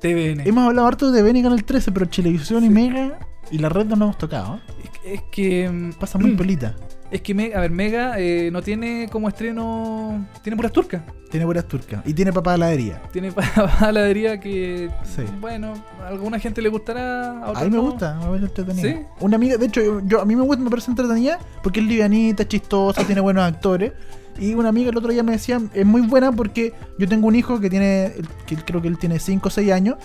[0.00, 0.40] TVN.
[0.46, 3.18] Hemos hablado harto de TVN y Canal 13, pero Televisión y Mega
[3.50, 4.60] y la red no nos hemos tocado.
[4.82, 5.64] Es que- Es que...
[5.64, 6.74] em, Pasa muy pelita.
[7.12, 10.26] Es que, Me- a ver, Mega eh, no tiene como estreno...
[10.42, 11.02] Tiene puras turcas.
[11.30, 12.02] Tiene buenas turcas.
[12.06, 13.02] Y tiene papá heladería.
[13.12, 13.30] Tiene
[13.80, 14.90] paladería que...
[15.04, 15.22] Sí.
[15.40, 17.32] Bueno, a alguna gente le gustará.
[17.32, 17.82] A, A otros mí me no.
[17.82, 18.82] gusta, me parece entretenida.
[18.82, 18.96] ¿Sí?
[19.20, 21.86] Una amiga, de hecho, yo, yo- a mí me gusta, me parece entretenida porque es
[21.86, 23.92] livianita, chistosa, tiene buenos actores.
[24.38, 27.34] Y una amiga el otro día me decía, es muy buena porque yo tengo un
[27.34, 28.12] hijo que tiene,
[28.46, 29.96] que creo que él tiene 5 o 6 años,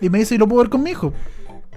[0.00, 1.12] y me dice, y lo puedo ver con mi hijo.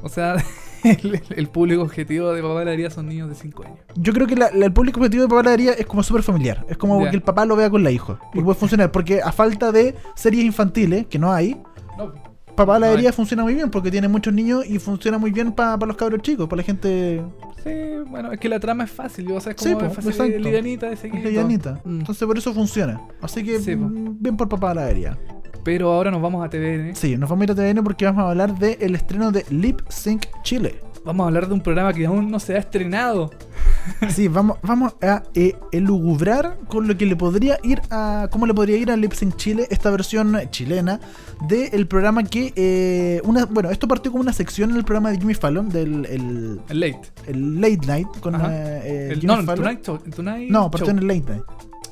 [0.04, 0.36] O sea,
[1.04, 3.80] el, el público objetivo de Papá Paladería son niños de 5 años.
[3.96, 6.66] Yo creo que la- la- el público objetivo de Papá Heladería es como súper familiar.
[6.70, 7.10] Es como Ya.
[7.10, 8.18] que el papá lo vea con la hijo.
[8.34, 11.62] Y puede funcionar, porque a falta de series infantiles, que no hay,
[11.98, 12.14] No,
[12.56, 13.16] Papá No Heladería hay.
[13.16, 16.48] funciona muy bien porque tiene muchos niños y funciona muy bien para los cabros chicos,
[16.48, 17.22] para la gente
[17.64, 17.72] sí,
[18.10, 19.30] bueno, es que la trama es fácil.
[19.32, 20.38] O sea, es Sí, como po, es fácil, exacto.
[20.40, 21.20] livianita de seguir.
[21.20, 21.30] y todo.
[21.32, 21.82] livianita.
[21.84, 22.00] Mm.
[22.00, 23.02] Entonces por eso funciona.
[23.22, 25.18] Así que Sí, bien por Papá Heladería.
[25.66, 26.96] Pero ahora nos vamos a TVN.
[26.96, 29.82] Sí, nos vamos a ir a TVN porque vamos a hablar del estreno de Lip
[29.90, 30.80] Sync Chile.
[31.04, 33.32] Vamos a hablar de un programa que aún no se ha estrenado.
[34.10, 38.28] Sí, vamos, vamos a eh, elugubrar con lo que le podría ir a.
[38.32, 41.00] cómo le podría ir a Lip Sync Chile, esta versión chilena
[41.48, 42.52] del programa que.
[42.56, 46.04] eh, una, bueno, esto partió como una sección en el programa de Jimmy Fallon, del
[46.08, 47.02] el, El Late.
[47.28, 49.82] el Late Night con eh, eh, El, Jimmy no, el Fallon.
[50.16, 50.98] Tonight No, partió Show.
[50.98, 51.44] en el Late Night.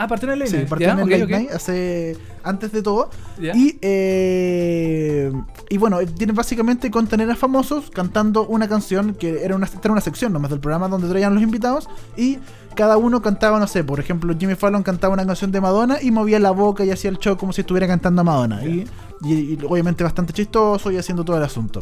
[0.03, 1.29] Ah, partió en el Late Sí, partió Ya, en el ok, Late ok.
[1.29, 2.17] Night hace.
[2.43, 3.09] antes de todo.
[3.39, 3.55] Ya.
[3.55, 5.31] Y, eh,
[5.69, 10.01] y bueno, tiene básicamente contener a famosos cantando una canción que era una, era una
[10.01, 11.87] sección nomás del programa donde traían los invitados
[12.17, 12.39] y
[12.75, 16.11] cada uno cantaba, no sé, por ejemplo, Jimmy Fallon cantaba una canción de Madonna y
[16.11, 18.65] movía la boca y hacía el show como si estuviera cantando a Madonna.
[18.65, 18.87] Y,
[19.23, 21.81] y- y obviamente bastante chistoso y haciendo todo el asunto.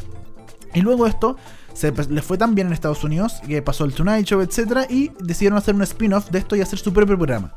[0.73, 1.37] Y luego esto
[1.73, 5.11] se les fue tan bien en Estados Unidos que pasó el Tonight Show, etcétera, y
[5.21, 7.53] decidieron hacer un spin-off de esto y hacer su propio programa.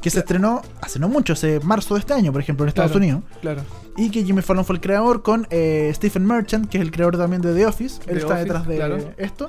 [0.00, 2.92] Que se estrenó hace no mucho, hace marzo de este año, por ejemplo, en Estados
[2.92, 3.22] Claro, Unidos.
[3.40, 3.62] Claro.
[3.96, 7.18] Y que Jimmy Fallon fue el creador con eh, Stephen Merchant, que es el creador
[7.18, 8.00] también de The Office.
[8.06, 8.98] Él The está Office, detrás de claro.
[9.18, 9.48] esto.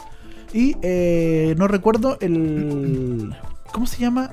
[0.54, 3.34] Y eh, no recuerdo el.
[3.72, 4.32] ¿Cómo se llama?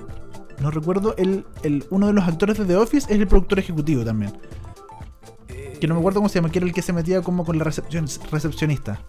[0.60, 4.04] no recuerdo, el, el, uno de los actores de The Office es el productor ejecutivo
[4.04, 4.32] también.
[5.80, 7.58] Que no me acuerdo cómo se llama, que era el que se metía como con
[7.58, 9.00] la recepcionista.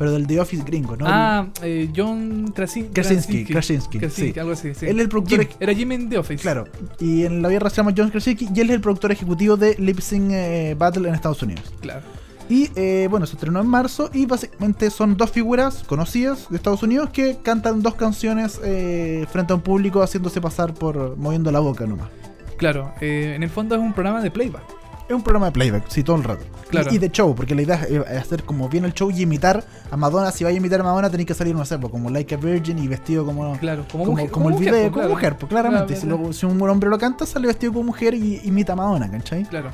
[0.00, 1.04] Pero del The Office gringo, ¿no?
[1.06, 4.40] Ah, eh, John Krasin- Krasinski, Krasinski, Krasinski, sí.
[4.40, 4.86] algo así, sí.
[4.86, 6.40] Él es el productor Jim, ej- era Jim en The Office.
[6.42, 6.64] Claro.
[6.98, 9.76] Y en la vida se llama John Krasinski y él es el productor ejecutivo de
[9.78, 11.70] Lip Sync eh, Battle en Estados Unidos.
[11.82, 12.00] Claro.
[12.48, 16.82] Y eh, bueno, se estrenó en marzo y básicamente son dos figuras conocidas de Estados
[16.82, 21.60] Unidos que cantan dos canciones eh, frente a un público haciéndose pasar por moviendo la
[21.60, 22.08] boca nomás.
[22.56, 24.64] Claro, eh, en el fondo es un programa de playback.
[25.10, 26.44] Es un programa de playback, sí, todo el rato.
[26.68, 26.88] Claro.
[26.92, 29.22] Y, y de show, porque la idea es eh, hacer como bien el show y
[29.22, 30.30] imitar a Madonna.
[30.30, 32.78] Si vais a imitar a Madonna, tenéis que salir, no sé, como Like a Virgin
[32.78, 33.58] y vestido como.
[33.58, 35.14] Claro, como, Como, mujer, como el mujer, video, pues, como claro.
[35.14, 35.94] mujer, pues claramente.
[35.94, 38.76] Claro, si, lo- si un hombre lo canta, sale vestido como mujer y imita a
[38.76, 39.42] Madonna, ¿cachai?
[39.46, 39.70] Claro.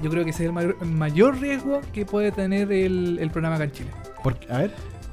[0.00, 3.56] Yo creo que ese es el mayor, mayor riesgo que puede tener el, el programa
[3.56, 3.90] acá en Chile.
[4.22, 4.72] Porque, a ver,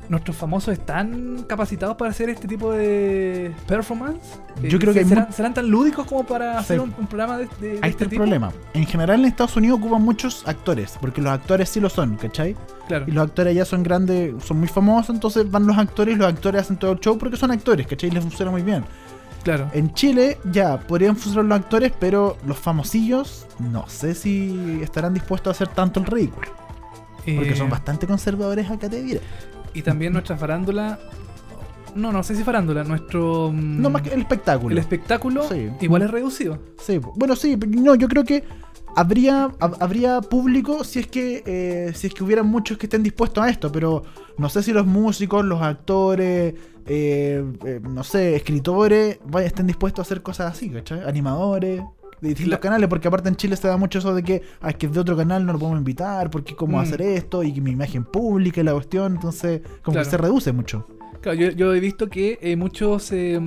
[0.10, 4.40] ¿Nuestros famosos están capacitados para hacer este tipo de performance?
[4.62, 7.48] Yo creo que hay serán, serán tan lúdicos como para hacer un, un programa de,
[7.60, 8.22] de- de ahí este está el tipo?
[8.22, 8.52] problema.
[8.74, 12.56] En general en Estados Unidos ocupan muchos actores, porque los actores sí lo son, ¿cachai?
[12.88, 13.06] Claro.
[13.08, 16.28] Y los actores allá son grandes, son muy famosos, entonces van los actores y los
[16.28, 18.10] actores hacen todo el show porque son actores, ¿cachai?
[18.10, 18.86] Y les funciona muy bien.
[19.44, 19.70] Claro.
[19.74, 25.48] En Chile ya podrían funcionar los actores, pero los famosillos no sé si estarán dispuestos
[25.50, 26.48] a hacer tanto el ridículo.
[27.18, 29.22] Porque Eh, son bastante conservadores acá te diré.
[29.76, 30.98] Y también nuestra farándula.
[31.96, 32.84] No, no sé si farándula.
[32.84, 33.52] Nuestro.
[33.54, 34.72] mm, No más que el espectáculo.
[34.74, 35.70] El espectáculo Sí.
[35.82, 36.58] igual es reducido.
[36.82, 38.44] Sí, bueno, sí, no, yo creo que
[38.96, 43.04] habría, hab- habría público si es que eh, si es que hubiera muchos que estén
[43.04, 44.04] dispuestos a esto, pero
[44.38, 46.54] no sé si los músicos, los actores,
[46.86, 51.02] eh, eh, no sé, escritores, vaya, estén dispuestos a hacer cosas así, ¿cachai?
[51.08, 51.82] Animadores.
[52.30, 54.76] De distintos canales, porque aparte en Chile se da mucho eso de que, ah, es
[54.76, 56.82] que de otro canal no lo podemos invitar, porque cómo Mm.
[56.82, 60.06] hacer esto, y que mi imagen pública y la cuestión, entonces como Claro.
[60.06, 60.88] que se reduce mucho.
[61.22, 63.40] Claro, yo, yo he visto que eh, muchos eh,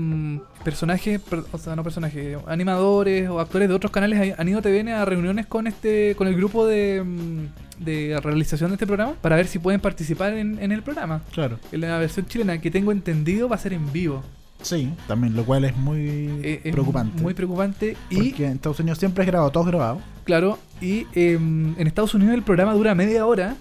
[0.65, 4.59] personajes, per- o sea, no personajes, animadores o actores de otros canales han- han ido
[4.59, 8.87] a TVN a reuniones con este con el grupo de, mm, de realización de este
[8.87, 11.23] programa para ver si pueden participar en, en el programa.
[11.33, 11.59] Claro.
[11.71, 14.25] En la versión chilena, que tengo entendido, va a ser en vivo.
[14.63, 15.99] Sí, también, lo cual es muy
[16.43, 17.23] Eh, es preocupante.
[17.23, 17.97] Muy preocupante.
[18.11, 20.01] Y, porque en Estados Unidos siempre es grabado, todo es grabado.
[20.25, 23.57] claro, y em, en Estados Unidos el programa dura media hora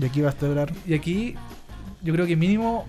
[0.00, 1.34] Y aquí va a durar y aquí
[2.02, 2.86] yo creo que mínimo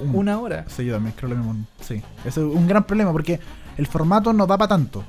[0.00, 0.64] un- una hora.
[0.68, 1.54] Sí, yo también creo lo mismo.
[1.80, 3.38] Sí, es un gran problema porque
[3.76, 5.04] el formato no da para tanto.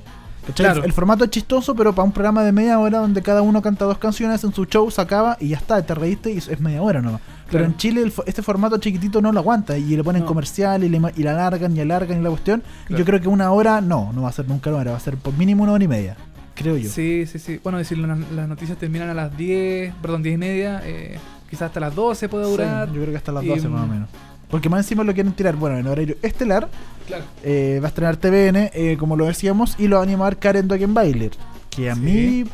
[0.54, 0.82] Claro.
[0.84, 3.84] El formato es chistoso, pero para un programa de media hora donde cada uno canta
[3.84, 6.80] dos canciones en su show, se acaba y ya está, te reíste y es media
[6.80, 7.20] hora nomás.
[7.50, 10.26] Pero en Chile el este formato chiquitito no lo aguanta y le ponen No.
[10.28, 12.62] comercial y le, y la alargan y alargan y la cuestión.
[12.88, 14.96] Y yo creo que una hora no, no va a ser nunca una hora, va
[14.98, 16.16] a ser por mínimo una hora y media,
[16.54, 16.90] creo yo.
[16.90, 17.58] Sí, sí, sí.
[17.62, 21.18] Bueno, decir, las, noticias terminan a las 10, perdón, 10 y media, eh,
[21.48, 22.88] quizás hasta las 12 puede Sí, durar.
[22.88, 24.08] yo creo que hasta las Y, 12 más o mm, menos.
[24.50, 26.68] Porque más encima lo quieren tirar, bueno, en horario estelar,
[27.06, 27.24] Claro.
[27.44, 30.68] eh, va a estrenar TVN, eh, como lo decíamos, y lo va a animar Karen
[30.68, 31.32] Dogenbailer.
[31.70, 32.00] Que a Sí.
[32.00, 32.44] mí,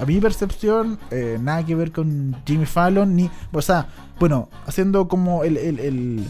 [0.00, 3.30] a mi percepción, eh, nada que ver con Jimmy Fallon, ni.
[3.52, 3.86] O sea,
[4.20, 5.56] bueno, haciendo como el.
[5.56, 6.24] el, el-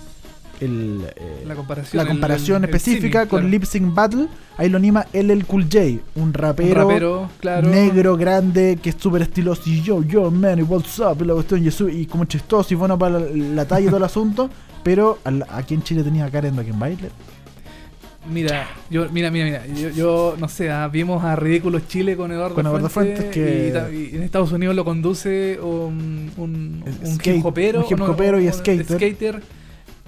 [0.61, 2.03] el, eh, La comparación.
[2.03, 3.49] la comparación específica símil, con claro.
[3.51, 5.81] Lip Sync Battle, ahí lo anima LL Cool J,
[6.15, 7.69] un Un rapero, rapero, claro.
[7.69, 11.35] negro, grande, que es súper estiloso y yo, yo, man, y what's up, y la
[11.35, 14.49] cuestión, y, y como chistoso y bueno para la, la talla y todo el asunto,
[14.85, 17.11] pero al- aquí en Chile tenía a Karen Dogenbailer.
[18.31, 19.67] Mira, yo, mira, mira, mira.
[19.67, 24.11] Yo, yo, no sé, ah, vimos a Ridículos Chile con Eduardo, Con Eduardo Fuentes, que-
[24.13, 27.81] y en Estados Unidos lo conduce un, un, El un skate- hip hopero.
[28.39, 28.87] un y skater.
[28.87, 29.43] skater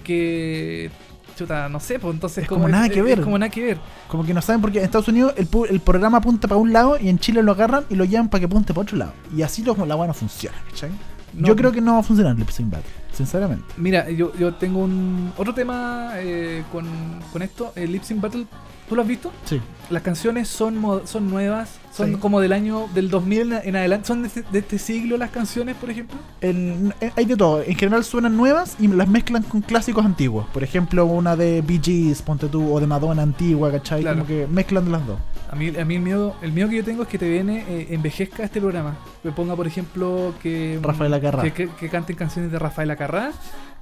[0.02, 0.90] que.
[1.36, 2.44] Chuta, no sé, pues entonces.
[2.44, 3.18] Es como nada que ver.
[3.18, 3.78] Es como nada que ver.
[4.08, 6.96] Como que no saben porque en Estados Unidos el, el programa apunta para un lado
[6.98, 9.12] y en Chile lo agarran y lo llevan para que apunte para otro lado.
[9.36, 10.90] Y así lo, la weá no funciona, ¿cachai?
[11.34, 11.48] No.
[11.48, 13.64] Yo creo que no va a funcionar Sync Battle, sinceramente.
[13.76, 16.86] Mira, yo, yo tengo un otro tema eh, con,
[17.32, 17.72] con esto.
[17.74, 18.46] El Lip Battle,
[18.88, 19.32] ¿tú lo has visto?
[19.44, 19.60] Sí.
[19.90, 22.16] Las canciones son son nuevas, son Sí.
[22.16, 24.08] como del año del 2000 en- en adelante.
[24.08, 26.18] ¿Son de este, de este siglo las canciones, por ejemplo?
[26.40, 27.62] En- eh, hay de todo.
[27.62, 30.46] En general suenan nuevas y las mezclan con clásicos antiguos.
[30.52, 34.00] Por ejemplo, una de Bee Gees, ponte tú, o de Madonna antigua, ¿cachai?
[34.02, 34.16] Claro.
[34.18, 35.18] Como que mezclan las dos.
[35.50, 37.86] A mí, a mí el miedo el miedo que yo tengo es que TVN eh,
[37.90, 38.96] envejezca este programa.
[39.22, 41.42] Me ponga, por ejemplo, que Rafael Acarrá.
[41.44, 43.30] que, que- que canten canciones de Rafael Acarrá,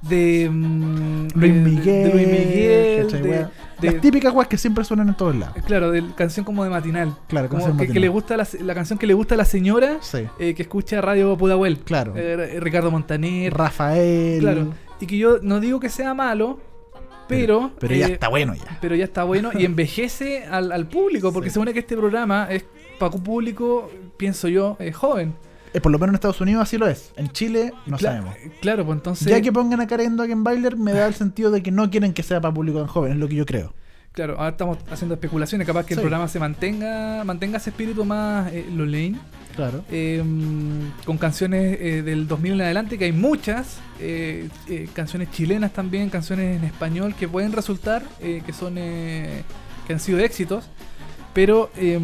[0.08, 3.46] de mm, Luis de- de- Miguel, de Luis Miguel, ¿cachai, de-
[3.92, 5.56] Las típicas weas que siempre suenan en todos lados.
[5.66, 7.14] claro, de canción como de matinal.
[7.28, 8.00] Claro, Como que, que matinal.
[8.02, 10.26] le gusta la, la canción que le gusta a la señora Sí.
[10.38, 11.78] eh, que escucha Radio Pudahuel.
[11.78, 12.14] Claro.
[12.16, 13.52] Eh, Ricardo Montaner.
[13.52, 14.40] Rafael.
[14.40, 14.74] Claro.
[15.00, 16.58] Y que yo no digo que sea malo,
[17.28, 17.72] pero.
[17.78, 18.78] Pero ya eh, está bueno ya.
[18.80, 21.52] Pero ya está bueno y envejece al, al público, porque Sí.
[21.52, 22.64] se supone que este programa es
[22.98, 25.34] para un público, pienso yo, eh, joven.
[25.74, 27.12] Eh, por lo menos en Estados Unidos así lo es.
[27.16, 28.34] En Chile no Cla- sabemos.
[28.62, 29.28] Claro, pues entonces.
[29.28, 32.22] Ya que pongan a Karen Dogenbailer me da el sentido de que no quieren que
[32.22, 33.74] sea para público tan joven, es lo que yo creo.
[34.12, 35.98] Claro, ahora estamos haciendo especulaciones, capaz que Sí.
[35.98, 39.18] el programa se mantenga, mantenga ese espíritu más eh, Lolaine,
[39.56, 39.82] Claro.
[39.90, 40.22] eh,
[41.04, 46.10] con canciones eh, del 2000 en adelante, que hay muchas, eh, eh, canciones chilenas también,
[46.10, 49.42] canciones en español que pueden resultar, que son, eh,
[49.88, 50.66] que han sido éxitos,
[51.32, 51.98] pero eh,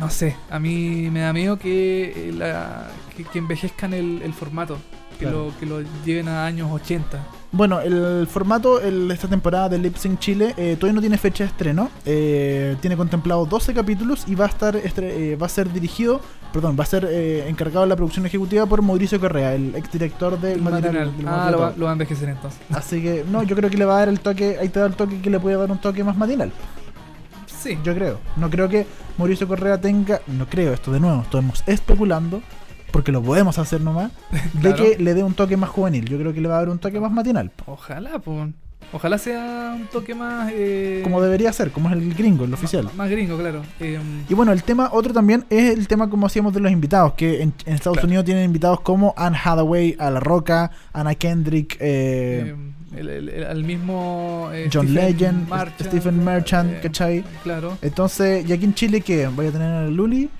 [0.00, 4.32] no sé, a mí me da miedo que, eh, la, que, que envejezcan el, el
[4.32, 4.76] formato,
[5.18, 5.46] que, Claro.
[5.46, 7.18] lo, que lo lleven a años 80.
[7.52, 11.44] Bueno, el formato el- esta temporada de Lip Sync Chile eh, todavía no tiene fecha
[11.44, 11.88] de estreno.
[12.04, 16.20] Eh, tiene contemplado 12 capítulos y va a estar estre- eh, va a ser dirigido,
[16.52, 20.40] perdón, va a ser eh, encargado de la producción ejecutiva por Mauricio Correa, el exdirector
[20.40, 21.16] del matinal.
[21.16, 22.58] del Ah, lo va, lo va a envejecer entonces.
[22.72, 24.86] Así que, no, yo creo que le va a dar el toque, ahí te da
[24.86, 26.50] el toque que le puede dar un toque más matinal.
[27.64, 28.18] Sí, Yo creo.
[28.36, 28.86] No creo que
[29.16, 32.42] Mauricio Correa tenga, no creo esto de nuevo, estamos especulando,
[32.92, 34.12] porque lo podemos hacer nomás,
[34.52, 36.04] de que le dé un toque más juvenil.
[36.04, 37.50] Yo creo que le va a dar un toque más matinal.
[37.64, 38.50] ojalá, pues.
[38.92, 40.50] Ojalá sea un toque más.
[40.54, 42.88] eh, Como debería ser, como es el gringo, el oficial.
[42.96, 43.62] Más gringo, claro.
[43.80, 47.14] Eh, Y bueno, el tema, otro también es el tema como hacíamos de los invitados,
[47.14, 48.06] que en, en Estados Claro.
[48.08, 52.54] Unidos tienen invitados como Anne Hathaway, A La Roca, Anna Kendrick, eh, eh,
[52.96, 54.48] el, el- el- al mismo.
[54.52, 55.48] eh, John Stephen Legend,
[55.80, 57.24] Stephen Merchant, ¿cachai?
[57.42, 57.76] Claro.
[57.82, 59.26] Entonces, ¿y aquí en Chile qué?
[59.28, 60.30] ¿Voy a tener a Luli?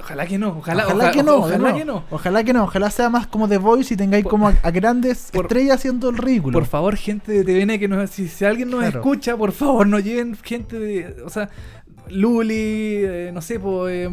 [0.00, 0.48] Ojalá que no.
[0.58, 2.04] Ojalá, Ojalá, ojalá- que no, Ojalá que no.
[2.10, 4.70] Ojalá que no, ojalá sea más como The Voice y tengáis Por- como a, a
[4.70, 6.58] grandes por- estrellas haciendo el ridículo.
[6.58, 8.98] Por favor, gente de TVN, que nos, si, si alguien nos Claro.
[9.00, 11.22] escucha, por favor, no lleven gente de.
[11.24, 11.48] O sea,
[12.08, 12.54] Luli,
[13.04, 14.04] eh, no sé, po, eh,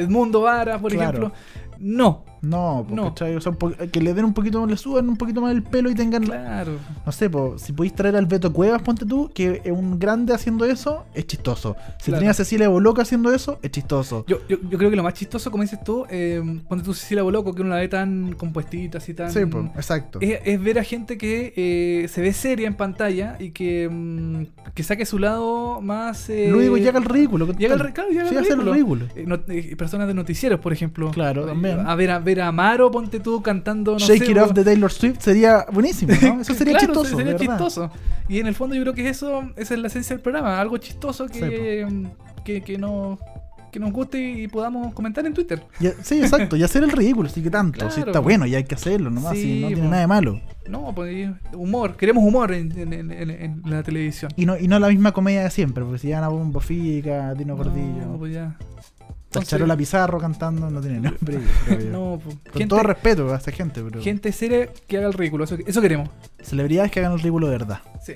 [0.00, 1.08] Edmundo Vara, por Claro.
[1.18, 1.32] ejemplo.
[1.78, 3.14] No, No, No.
[3.14, 6.72] que le den un poquito, le suban un poquito más el pelo y tengan claro.
[7.04, 10.34] No sé, po, si podéis traer al Beto Cuevas, ponte tú, que es un grande
[10.34, 11.76] haciendo eso, es chistoso.
[11.98, 12.20] Si Claro.
[12.20, 14.24] tenías a Cecilia Boloca haciendo eso, es chistoso.
[14.28, 17.22] Yo, yo, yo creo que lo más chistoso, como dices tú, eh, ponte tú Cecilia
[17.22, 19.30] Boloco, que uno la ve tan compuestita, así tan.
[19.32, 20.18] sí, po, exacto.
[20.20, 24.70] es, es ver a gente que eh, se ve seria en pantalla y que, mm,
[24.74, 26.28] que saque su lado más.
[26.30, 27.46] Eh, Lo digo, llega al ridículo.
[27.52, 28.72] Llega al, claro, llega Sí, al hace el ridículo.
[28.72, 29.06] ridículo.
[29.16, 31.10] Eh, no- personas de noticieros, por ejemplo.
[31.10, 31.80] Claro, también.
[31.86, 33.92] A ver a, ver a Amaro, ponte tú cantando.
[33.92, 36.40] No Shake sé, It Off de Taylor Swift sería buenísimo, ¿no?
[36.42, 37.16] Eso sería Claro, chistoso.
[37.16, 37.90] Sería.
[38.28, 40.60] Y en el fondo yo creo que eso, esa es la esencia del programa.
[40.60, 43.18] Algo chistoso que, mm, que, que, no,
[43.72, 45.62] que nos guste y podamos comentar en Twitter.
[46.02, 47.88] Sí, exacto, y hacer el ridículo, sí que tanto.
[47.90, 49.88] Sí, Claro, está bueno y hay que hacerlo nomás, Sí, sí, no tiene po.
[49.88, 50.40] nada de malo.
[50.68, 51.96] No, pues humor.
[51.96, 54.32] Queremos humor en, en- en- en- la televisión.
[54.36, 57.34] Y no, y no la misma comedia de siempre, porque si llegan a Bombo Fica,
[57.34, 58.56] Dino No, Gordillo, pues ya.
[59.38, 61.38] A Charola Pizarro cantando, no tiene nombre.
[61.90, 62.36] No, pues.
[62.36, 65.44] Con Gente, todo respeto a esta gente, pero gente seria que haga el ridículo.
[65.44, 66.08] Eso, eso queremos.
[66.42, 67.80] celebridades que hagan el ridículo de verdad.
[68.04, 68.14] Sí.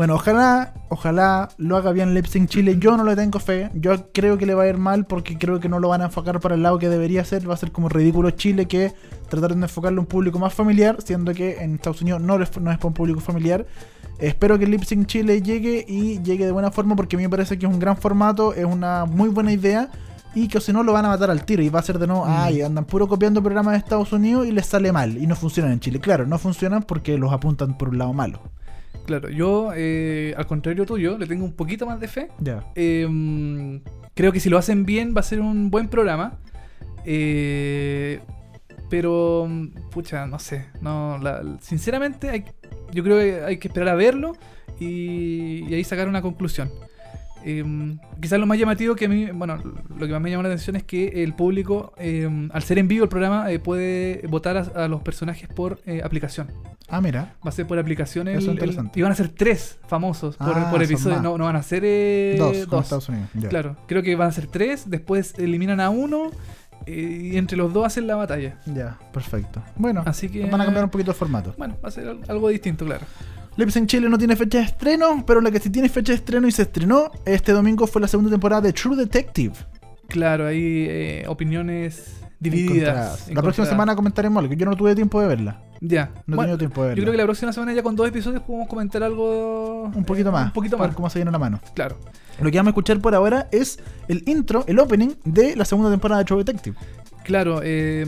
[0.00, 2.76] Bueno, ojalá, ojalá lo haga bien Sync Chile.
[2.78, 3.70] Yo no le tengo fe.
[3.74, 6.06] Yo creo que le va a ir mal porque creo que no lo van a
[6.06, 7.46] enfocar para el lado que debería ser.
[7.46, 8.94] Va a ser como ridículo Chile que
[9.28, 12.42] trataron de enfocarle a un público más familiar, siendo que en Estados Unidos no, no
[12.44, 13.66] es para un público familiar.
[14.18, 17.58] Espero que Sync Chile llegue y llegue de buena forma porque a mí me parece
[17.58, 19.90] que es un gran formato, es una muy buena idea.
[20.34, 22.06] Y que si no lo van a matar al tiro y va a ser de
[22.06, 22.28] nuevo, Mm.
[22.30, 25.72] ay, andan puro copiando programas de Estados Unidos y les sale mal y no funcionan
[25.72, 25.98] en Chile.
[25.98, 28.40] Claro, no funcionan porque los apuntan por un lado malo.
[29.06, 32.28] Claro, yo, eh, al contrario tuyo, le tengo un poquito más de fe.
[32.38, 32.64] Ya.
[32.76, 33.80] Eh,
[34.14, 36.38] creo que si lo hacen bien va a ser un buen programa.
[37.04, 38.20] Eh,
[38.88, 39.48] pero,
[39.90, 40.66] pucha, no sé.
[40.80, 42.44] No, la- sinceramente, hay-
[42.92, 44.32] yo creo que hay que esperar a verlo
[44.78, 46.70] y, y ahí sacar una conclusión.
[47.44, 49.56] Eh, quizás lo más llamativo que a mí, bueno,
[49.98, 52.86] lo que más me llama la atención es que el público, eh, al ser en
[52.88, 56.48] vivo el programa, eh, puede votar a, a los personajes por eh, aplicación.
[56.88, 57.34] Ah, mira.
[57.44, 58.98] Va a ser por aplicación el, Eso es el- interesante.
[58.98, 61.22] y van a ser tres famosos por, Ah, por episodio.
[61.22, 62.82] No, no van a ser eh, dos, como dos.
[62.84, 63.28] Estados Unidos.
[63.34, 63.48] ya.
[63.48, 66.30] Claro, creo que van a ser tres, después eliminan a uno
[66.86, 68.58] eh, y entre los dos hacen la batalla.
[68.66, 69.62] Ya, perfecto.
[69.76, 71.54] Bueno, Así que- van a cambiar un poquito el formato.
[71.56, 73.06] Bueno, va a ser al- algo distinto, claro.
[73.60, 76.16] Lip Sync Chile no tiene fecha de estreno, pero la que sí tiene fecha de
[76.16, 79.54] estreno y se estrenó este domingo fue la segunda temporada de True Detective.
[80.08, 82.72] Claro, hay eh, opiniones divididas.
[82.72, 83.30] Encontradas.
[83.34, 85.62] La próxima semana comentaremos algo, que yo no tuve tiempo de verla.
[85.80, 86.10] Ya.
[86.26, 86.98] No he Bueno, tenido tiempo de verla.
[86.98, 89.84] yo creo que la próxima semana ya con dos episodios podemos comentar algo...
[89.94, 90.46] Un poquito eh, más.
[90.46, 91.60] Un poquito más, ver cómo se viene la mano.
[91.74, 91.98] claro.
[92.40, 95.90] Lo que vamos a escuchar por ahora es el intro, el opening de la segunda
[95.90, 96.74] temporada de True Detective.
[97.22, 98.06] Claro, eh,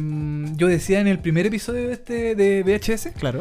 [0.56, 3.40] yo decía en el primer episodio de este de VHS, Claro.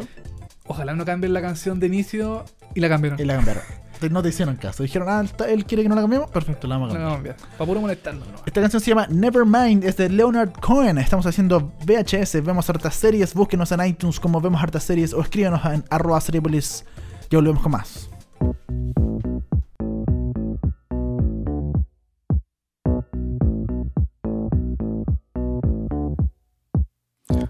[0.66, 2.44] Ojalá no cambien la canción de inicio
[2.74, 3.18] y la cambiaron.
[3.20, 3.62] Y la cambiaron.
[4.10, 4.82] No te hicieron caso.
[4.82, 6.28] Dijeron, ah, él quiere que no la cambiemos.
[6.28, 7.36] Perfecto, la vamos a No, cambiar.
[7.36, 7.56] no, cambiar.
[7.56, 8.34] Para puro molestarnos, ¿no?
[8.44, 10.98] Esta canción se llama Nevermind, es de Leonard Cohen.
[10.98, 13.32] Estamos haciendo VHS, vemos hartas series.
[13.32, 16.84] Búsquenos en iTunes como vemos hartas series o escríbanos en arroba seriepolis.
[17.30, 18.08] Ya volvemos con más.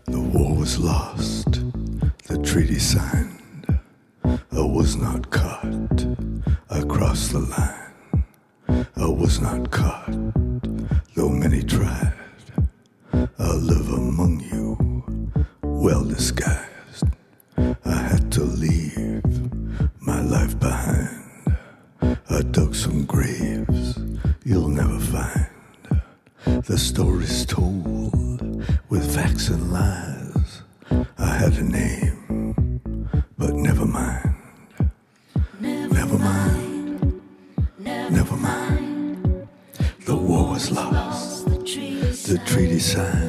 [0.06, 1.41] The war was lost,
[2.32, 3.78] the treaty signed,
[4.24, 6.06] I was not caught.
[6.70, 8.24] across the line.
[8.96, 10.12] I was not caught,
[11.14, 12.14] though many tried.
[13.38, 14.66] I live among you,
[15.62, 17.04] well disguised.
[17.84, 19.22] I had to leave
[20.00, 21.56] my life behind.
[22.30, 23.98] I dug some graves
[24.44, 26.62] you'll never find.
[26.64, 30.62] The stories told with facts and lies.
[31.18, 32.21] I had a name,
[42.92, 43.21] inside.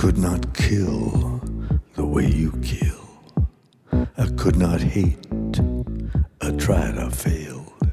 [0.00, 1.42] Could not kill
[1.94, 3.04] the way you kill.
[4.16, 5.60] I could not hate.
[6.40, 7.92] I tried, I failed.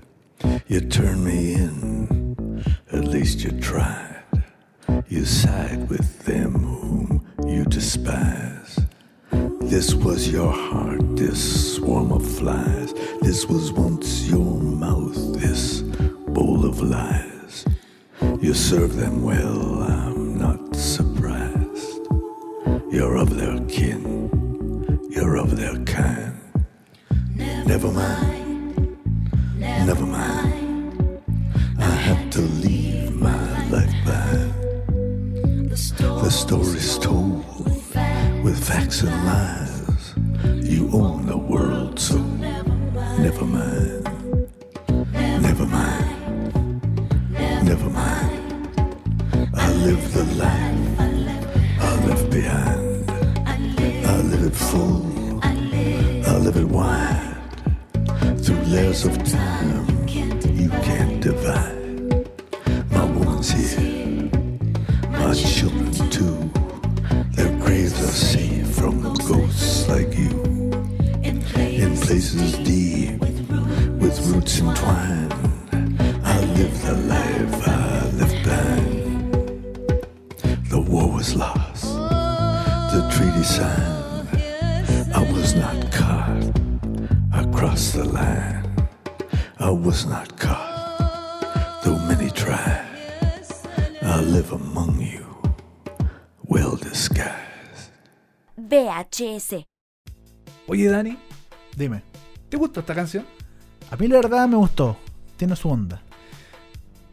[0.67, 4.23] You turned me in, at least you tried.
[5.09, 8.79] You side with them whom you despise.
[9.59, 12.93] This was your heart, this swarm of flies.
[13.21, 15.81] This was once your mouth, this
[16.35, 17.65] bowl of lies.
[18.39, 20.16] You serve them well, I'm.
[22.97, 24.01] You're of their kin,
[25.11, 26.33] you're of their kind.
[27.35, 28.97] Never mind,
[29.59, 31.21] never mind.
[31.77, 35.69] I had to leave my life behind.
[35.69, 37.45] The story's told
[38.43, 39.66] with facts and lies.
[98.97, 99.65] VHS.
[100.67, 101.17] Oye, Dani,
[101.75, 102.01] Dime.
[102.49, 103.25] ¿te gustó esta canción?
[103.91, 104.97] A mí la verdad me gustó.
[105.37, 106.01] Tiene su onda.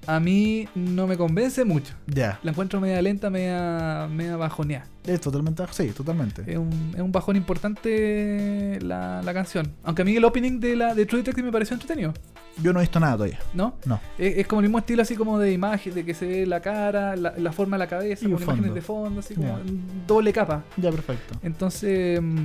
[0.07, 1.95] A mí no me convence mucho.
[2.07, 2.39] Ya.
[2.43, 4.87] La encuentro media lenta, media, media bajoneada.
[5.07, 5.63] Es totalmente.
[5.73, 6.43] Sí, totalmente.
[6.47, 9.73] Es un, es un bajón importante la, la canción.
[9.83, 12.15] Aunque a mí el opening de la de True Detective me pareció entretenido,
[12.63, 13.39] Yo no he visto nada todavía.
[13.53, 13.75] ¿no?
[13.85, 14.01] No.
[14.19, 16.61] Es, es como el mismo estilo así como de imagen, de que se ve la
[16.61, 18.75] cara, la, la forma de la cabeza, Y con imágenes fondo.
[18.75, 19.59] de fondo, así como
[20.07, 20.65] doble capa.
[20.77, 21.39] Ya, perfecto.
[21.43, 22.45] Entonces, mm,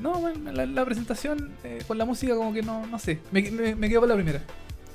[0.00, 3.42] no, bueno, la, la presentación eh, con la música como que no, no sé, me,
[3.50, 4.40] me, me quedo por la primera.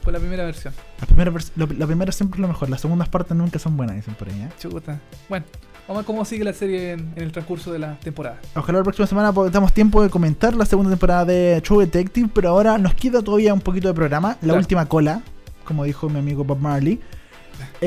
[0.04, 0.74] Con la primera versión.
[1.00, 3.78] La primera, vers- lo- la primera siempre es lo mejor, las segundas partes nunca son
[3.78, 4.42] buenas, dicen por ahí.
[4.42, 4.50] ¿eh?
[4.60, 5.00] Chuta.
[5.30, 5.46] Bueno,
[5.88, 8.40] vamos a ver cómo sigue la serie en, en el transcurso de la temporada.
[8.56, 12.50] Ojalá la próxima semana tengamos tiempo de comentar la segunda temporada de True Detective, pero
[12.50, 14.60] ahora nos queda todavía un poquito de programa, la Claro.
[14.60, 15.22] última cola,
[15.64, 17.00] como dijo mi amigo Bob Marley.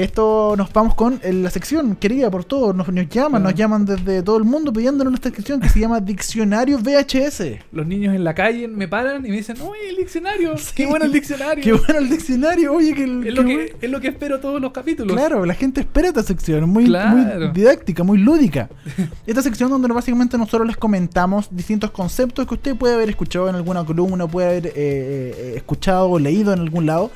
[0.03, 3.87] Esto nos vamos con eh, la sección querida por todos, nos, nos llaman, nos llaman
[3.87, 7.43] desde todo el mundo pidiéndonos esta sección que se llama Diccionario VHS.
[7.73, 10.73] Los niños en la calle me paran y me dicen, uy, el diccionario, Sí.
[10.75, 11.65] qué bueno el diccionario.
[11.65, 13.71] Qué bueno el diccionario, oye, que, el- es, lo que, bueno.
[13.81, 15.17] es lo que espero todos los capítulos.
[15.17, 17.17] Claro, la gente espera esta sección, muy, Claro.
[17.17, 18.69] muy didáctica, muy lúdica.
[19.27, 23.55] Esta sección donde básicamente nosotros les comentamos distintos conceptos que usted puede haber escuchado en
[23.55, 27.11] alguna columna, puede haber eh, eh, escuchado o leído en algún lado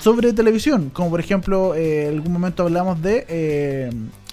[0.00, 0.90] sobre televisión.
[0.90, 3.90] Como por ejemplo, eh, en algún momento hablamos de eh,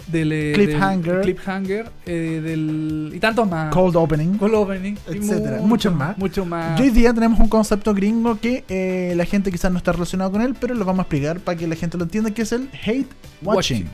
[0.07, 1.13] Del, eh, Cliffhanger.
[1.17, 3.73] del cliffhanger, eh, del, y tantos más.
[3.73, 4.37] Cold Opening.
[4.37, 4.95] Cold Opening.
[5.07, 6.17] Etcétera, mucho- muchos más.
[6.17, 6.79] Mucho más.
[6.79, 10.31] Y hoy día tenemos un concepto gringo que eh, la gente quizás no está relacionado
[10.31, 12.51] con él, pero lo vamos a explicar para que la gente lo entienda, que es
[12.51, 13.07] el hate
[13.41, 13.83] watching.
[13.83, 13.89] Watching.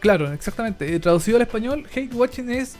[0.00, 0.94] Claro, exactamente.
[0.94, 2.76] Eh, traducido al español, hate watching es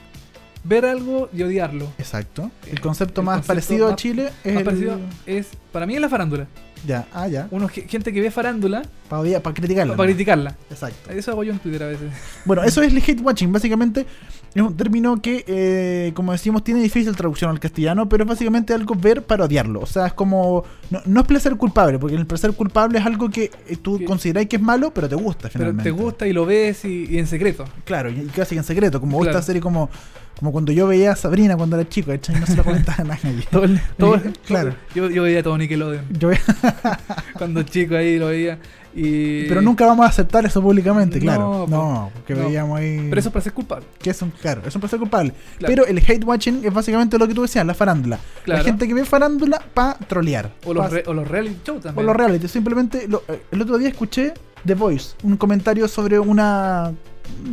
[0.64, 1.88] ver algo y odiarlo.
[1.98, 2.50] Exacto.
[2.70, 5.94] El Eh, concepto el más concepto parecido a Chile es el- parecido es, para mí
[5.96, 6.46] es la farándula.
[6.86, 7.48] Ya, ah, ya.
[7.50, 9.96] Uno, ge- gente que ve farándula Para, para criticarla.
[9.96, 10.14] para ¿no?
[10.14, 10.54] criticarla.
[10.70, 11.10] Exacto.
[11.10, 12.10] Eso hago yo en Twitter a veces.
[12.44, 13.52] Bueno, eso es el hate watching.
[13.52, 14.06] Básicamente
[14.54, 18.72] es un término que, eh, como decimos, tiene difícil traducción al castellano, pero es básicamente
[18.74, 19.80] algo ver para odiarlo.
[19.80, 20.64] O sea, es como.
[20.90, 24.48] No, no es placer culpable, porque el placer culpable es algo que eh, tú consideráis
[24.48, 25.84] que es malo, pero te gusta Pero finalmente.
[25.84, 27.64] te gusta y lo ves y, y en secreto.
[27.84, 29.00] Claro, y casi en secreto.
[29.00, 29.30] Como Claro.
[29.38, 29.90] esta serie, como,
[30.38, 32.12] como cuando yo veía a Sabrina cuando era chico.
[32.12, 33.44] Y no se lo comentaba a nadie.
[33.50, 33.66] Todo
[33.98, 34.74] todo- Claro.
[34.94, 36.04] Yo, yo veía todo Nickelodeon.
[36.18, 36.40] Yo ve-
[37.38, 38.58] Cuando chico ahí lo veía.
[38.98, 39.46] Y...
[39.48, 41.64] pero nunca vamos a aceptar eso públicamente, claro.
[41.64, 41.70] po.
[41.70, 42.46] No, porque No.
[42.46, 43.06] veíamos ahí.
[43.08, 43.86] Pero eso es placer culpable.
[43.98, 45.32] que es un, claro, es un placer culpable.
[45.58, 45.72] Claro.
[45.74, 48.18] Pero el hate watching es básicamente lo que tú decías, la farándula.
[48.44, 48.58] Claro.
[48.62, 50.52] La gente que ve farándula para trolear.
[50.64, 52.06] O los, Pa- re- o los reality show o también.
[52.06, 52.48] los reality.
[52.48, 54.34] Simplemente lo- eh, el otro día escuché
[54.66, 56.92] The Voice, un comentario sobre una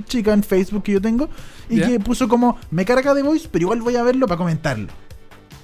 [0.08, 1.30] chica en Facebook que yo tengo
[1.70, 4.88] y que puso como me carga The Voice, pero igual voy a verlo para comentarlo.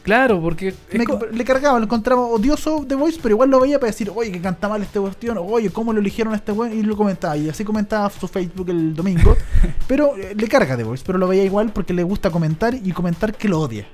[0.04, 3.92] Claro, porque Me- le cargaba, lo encontraba odioso The Voice, pero igual lo veía para
[3.92, 6.82] decir, oye, que canta mal este cuestión, oye, cómo lo eligieron a este weón, y
[6.82, 9.36] lo comentaba, y así comentaba su Facebook el domingo,
[9.88, 12.92] pero eh, le carga The Voice, pero lo veía igual porque le gusta comentar y
[12.94, 13.86] comentar que lo odia.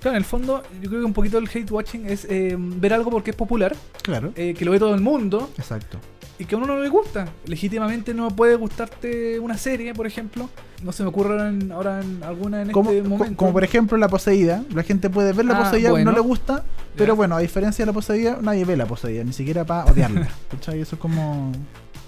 [0.00, 2.92] Claro, en el fondo, yo creo que un poquito el hate watching es eh, ver
[2.94, 4.32] algo porque es popular, Claro.
[4.36, 5.98] eh, que lo ve todo el mundo Exacto.
[6.38, 7.26] y que a uno no le gusta.
[7.46, 10.48] Legítimamente no puede gustarte una serie, por ejemplo.
[10.82, 11.34] No se me ocurre
[11.72, 13.36] ahora en, alguna en Como, este momento.
[13.36, 16.10] como por ejemplo La Poseída, la gente puede ver La Ah, Poseída, bueno.
[16.10, 16.64] no le gusta,
[16.96, 20.28] pero bueno, a diferencia de La Poseída, nadie ve La Poseída, ni siquiera para odiarla.
[20.50, 20.80] ¿Cachai?
[20.80, 21.50] Eso es como...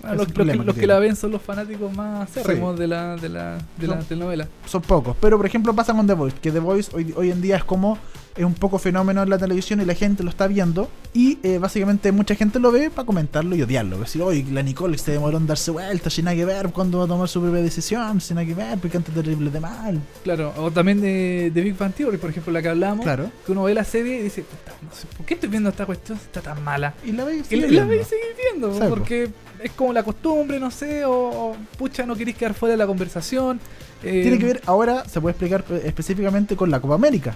[0.02, 3.28] Ah, los, que, los que la ven son los fanáticos más acérrimos de la, de
[3.28, 4.48] la, de la Son- telenovela.
[4.66, 5.16] son pocos.
[5.20, 7.64] Pero por ejemplo pasa con The Voice, que The Voice hoy, hoy en día es
[7.64, 7.98] como
[8.36, 11.58] es un poco fenómeno en la televisión y la gente lo está viendo y eh,
[11.58, 13.98] básicamente mucha gente lo ve para comentarlo y odiarlo.
[13.98, 17.04] Decir, oye, la Nicole se demoró en darse vuelta, sin nada que ver cuando va
[17.06, 20.00] a tomar su propia decisión, sin nada que ver, porque antes terrible de mal.
[20.22, 23.02] Claro, o también de, de Big Bang Theory, por ejemplo, la que hablamos.
[23.04, 23.28] Claro.
[23.44, 25.84] Que uno ve la serie y dice, "Puta, no sé, ¿por qué estoy viendo esta
[25.84, 26.94] cuestión está tan mala?
[27.04, 28.88] Y la ve y Y sigue la, la veis y seguís viendo, Sí, po.
[28.88, 29.30] porque
[29.62, 32.86] es como la costumbre, no sé, o, o, pucha, no queréis quedar fuera de la
[32.86, 33.60] conversación.
[34.02, 37.34] eh, Tiene que ver, ahora se puede explicar eh, específicamente con la Copa América.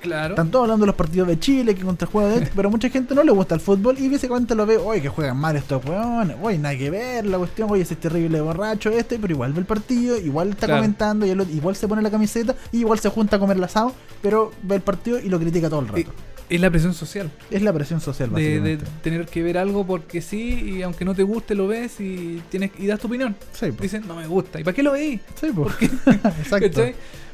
[0.00, 0.34] Claro.
[0.34, 3.12] Están todos hablando de los partidos de Chile, que contra juega de pero mucha gente
[3.14, 6.36] no le gusta el fútbol y básicamente lo ve, oye, que juegan mal estos weones,
[6.40, 9.60] oye, nada que ver la cuestión, oye, ese es terrible borracho este, pero igual ve
[9.60, 10.82] el partido, igual está Claro.
[10.82, 13.56] comentando, y el otro- igual se pone la camiseta, y igual se junta a comer
[13.56, 16.12] el asado, pero ve el partido y lo critica todo el rato.
[16.48, 17.30] Es la presión social.
[17.50, 21.22] es la presión social, De, tener que ver algo porque sí, y aunque no te
[21.22, 23.34] guste, lo ves y tienes y das tu opinión.
[23.52, 23.66] Sí.
[23.80, 24.60] Dicen, no me gusta.
[24.60, 25.20] ¿Y para qué lo veis?
[25.40, 25.48] Sí.
[26.38, 26.82] Exacto.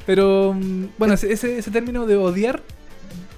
[0.07, 2.63] Pero mm, bueno, ese, ese, término de odiar,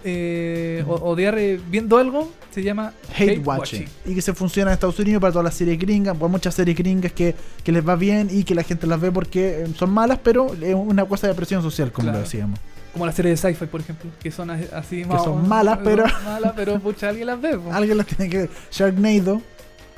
[0.04, 3.86] eh, odiar eh, viendo algo, se llama Hate, watching.
[4.06, 6.76] Y que se funciona en Estados Unidos para todas las series gringas, para muchas series
[6.76, 9.90] gringas que, que les va bien y que la gente las ve porque eh, son
[9.90, 12.18] malas, pero es una cosa de presión social, como Claro.
[12.18, 12.58] lo decíamos.
[12.94, 16.04] Como las series de sci-fi, por ejemplo, que son as- así Que son malas, pero-
[16.24, 17.58] malas, pero pucha, alguien las ve.
[17.72, 18.50] Alguien las tiene que ver.
[18.70, 19.42] Sharknado,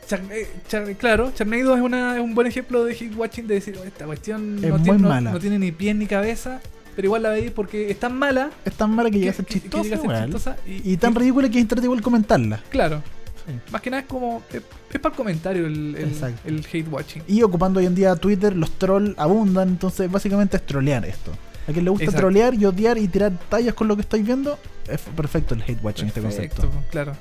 [0.08, 3.54] Char- eh, Char- claro, Charnado es, una, es un buen ejemplo de hate watching de
[3.54, 5.30] decir, "Oh, esta cuestión Es no, tiene, no- mala.
[5.32, 6.60] no tiene ni pie ni cabeza,
[6.94, 9.44] pero igual la veis porque es tan mala es tan mala que llega a ser
[9.44, 10.24] que- que- que chistosa, llega a ser igual.
[10.26, 12.62] chistosa y, Y tan y- ridícula que es entretenido igual comentarla.
[12.70, 13.02] Claro,
[13.46, 13.52] Sí.
[13.72, 14.62] más que nada es como, es,
[14.92, 16.40] es para el comentario el, el, Exacto.
[16.48, 17.22] el hate watching.
[17.28, 21.32] Y ocupando hoy en día Twitter, los trolls abundan, entonces básicamente es trolear esto.
[21.68, 22.20] A quien le gusta Exacto.
[22.22, 25.82] trolear y odiar y tirar tallas con lo que estáis viendo, es perfecto el hate
[25.82, 26.86] watching, este Perfecto, concepto.
[26.90, 27.12] claro.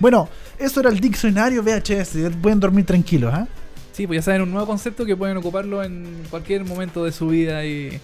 [0.00, 0.28] Bueno,
[0.58, 3.46] eso era el diccionario VHS, pueden dormir tranquilos, ¿ah?
[3.92, 7.28] Sí, pues ya saben, un nuevo concepto que pueden ocuparlo en cualquier momento de su
[7.28, 8.00] vida y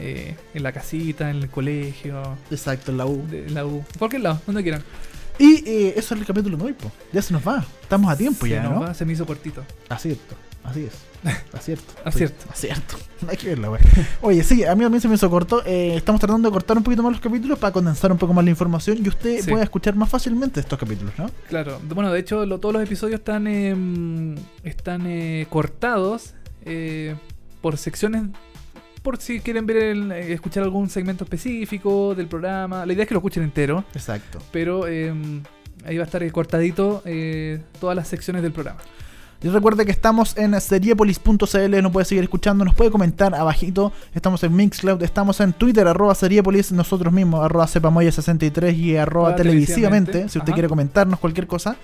[0.00, 3.24] eh, en la casita, en el colegio, Exacto, en la U.
[3.30, 4.82] de- en la U, cualquier lado, donde quieran.
[5.38, 6.90] Y eh, eso es el capítulo de hoy, po.
[7.12, 7.64] Ya se nos va.
[7.82, 8.80] Estamos a tiempo Se ya, nos ¿no?
[8.80, 9.62] va, se me hizo cortito.
[9.88, 10.34] Acierto.
[10.64, 10.92] Así es.
[11.52, 11.94] Acierto.
[12.04, 12.42] Acierto.
[12.54, 12.96] Sí, Acierto.
[13.28, 13.80] Hay que verla, güey.
[14.22, 15.62] Oye, sí, a mí también se me hizo corto.
[15.66, 18.44] Eh, estamos tratando de cortar un poquito más los capítulos para condensar un poco más
[18.44, 19.50] la información y usted Sí.
[19.50, 21.30] pueda escuchar más fácilmente estos capítulos, ¿no?
[21.48, 26.34] Claro, bueno, de hecho lo- todos los episodios están em, están eh, cortados
[26.64, 27.16] eh,
[27.60, 28.22] por secciones,
[29.02, 32.86] por si quieren ver el- eh, escuchar algún segmento específico del programa.
[32.86, 34.38] La idea es que lo escuchen entero, Exacto.
[34.52, 35.42] pero em,
[35.84, 38.80] ahí va a estar eh, cortadito eh, todas las secciones del programa.
[39.40, 43.92] Y recuerde que estamos en seriepolis.cl, nos puede seguir escuchando, nos puede comentar abajito.
[44.12, 50.12] Estamos en Mixcloud, estamos en Twitter, arroba seriepolis, nosotros mismos, arroba cepamoya63 y arroba televisivamente,
[50.12, 50.54] televisivamente, si usted ajá.
[50.54, 51.76] quiere comentarnos cualquier cosa.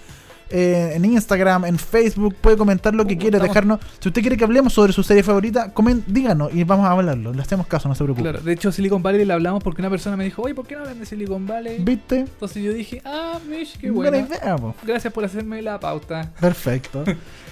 [0.56, 3.81] Eh, en Instagram, en Facebook, puede comentar lo que Uh, quiere, estamos- dejarnos.
[3.98, 7.32] Si usted quiere que hablemos sobre su serie favorita, comen, díganos y vamos a hablarlo.
[7.32, 8.22] Le hacemos caso, no se preocupe.
[8.22, 10.76] Claro, de hecho Silicon Valley le hablamos porque una persona me dijo, oye, ¿por qué
[10.76, 11.78] no hablan de Silicon Valley?
[11.82, 12.20] ¿Viste?
[12.20, 14.28] Entonces yo dije, ah, Mish, qué Buena bueno.
[14.28, 14.74] idea, po.
[14.86, 16.31] Gracias por hacerme la pauta.
[16.40, 17.02] Perfecto.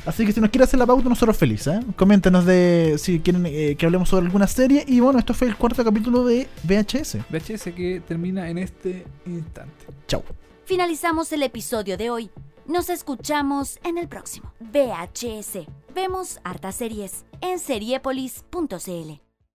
[0.07, 1.75] Así que si nos quiere hacer la pauta, nosotros felices.
[1.77, 1.81] ¿eh?
[1.97, 4.85] Coméntenos de si quieren eh, que hablemos sobre alguna serie.
[4.87, 7.19] Y bueno, esto fue el cuarto capítulo de VHS.
[7.31, 9.87] VHS que termina en este instante.
[10.07, 10.23] Chau.
[10.67, 12.31] Finalizamos el episodio de hoy.
[12.67, 14.53] Nos escuchamos en el próximo.
[14.61, 15.67] VHS.
[15.95, 19.32] Vemos hartas series en seriepolis.cl.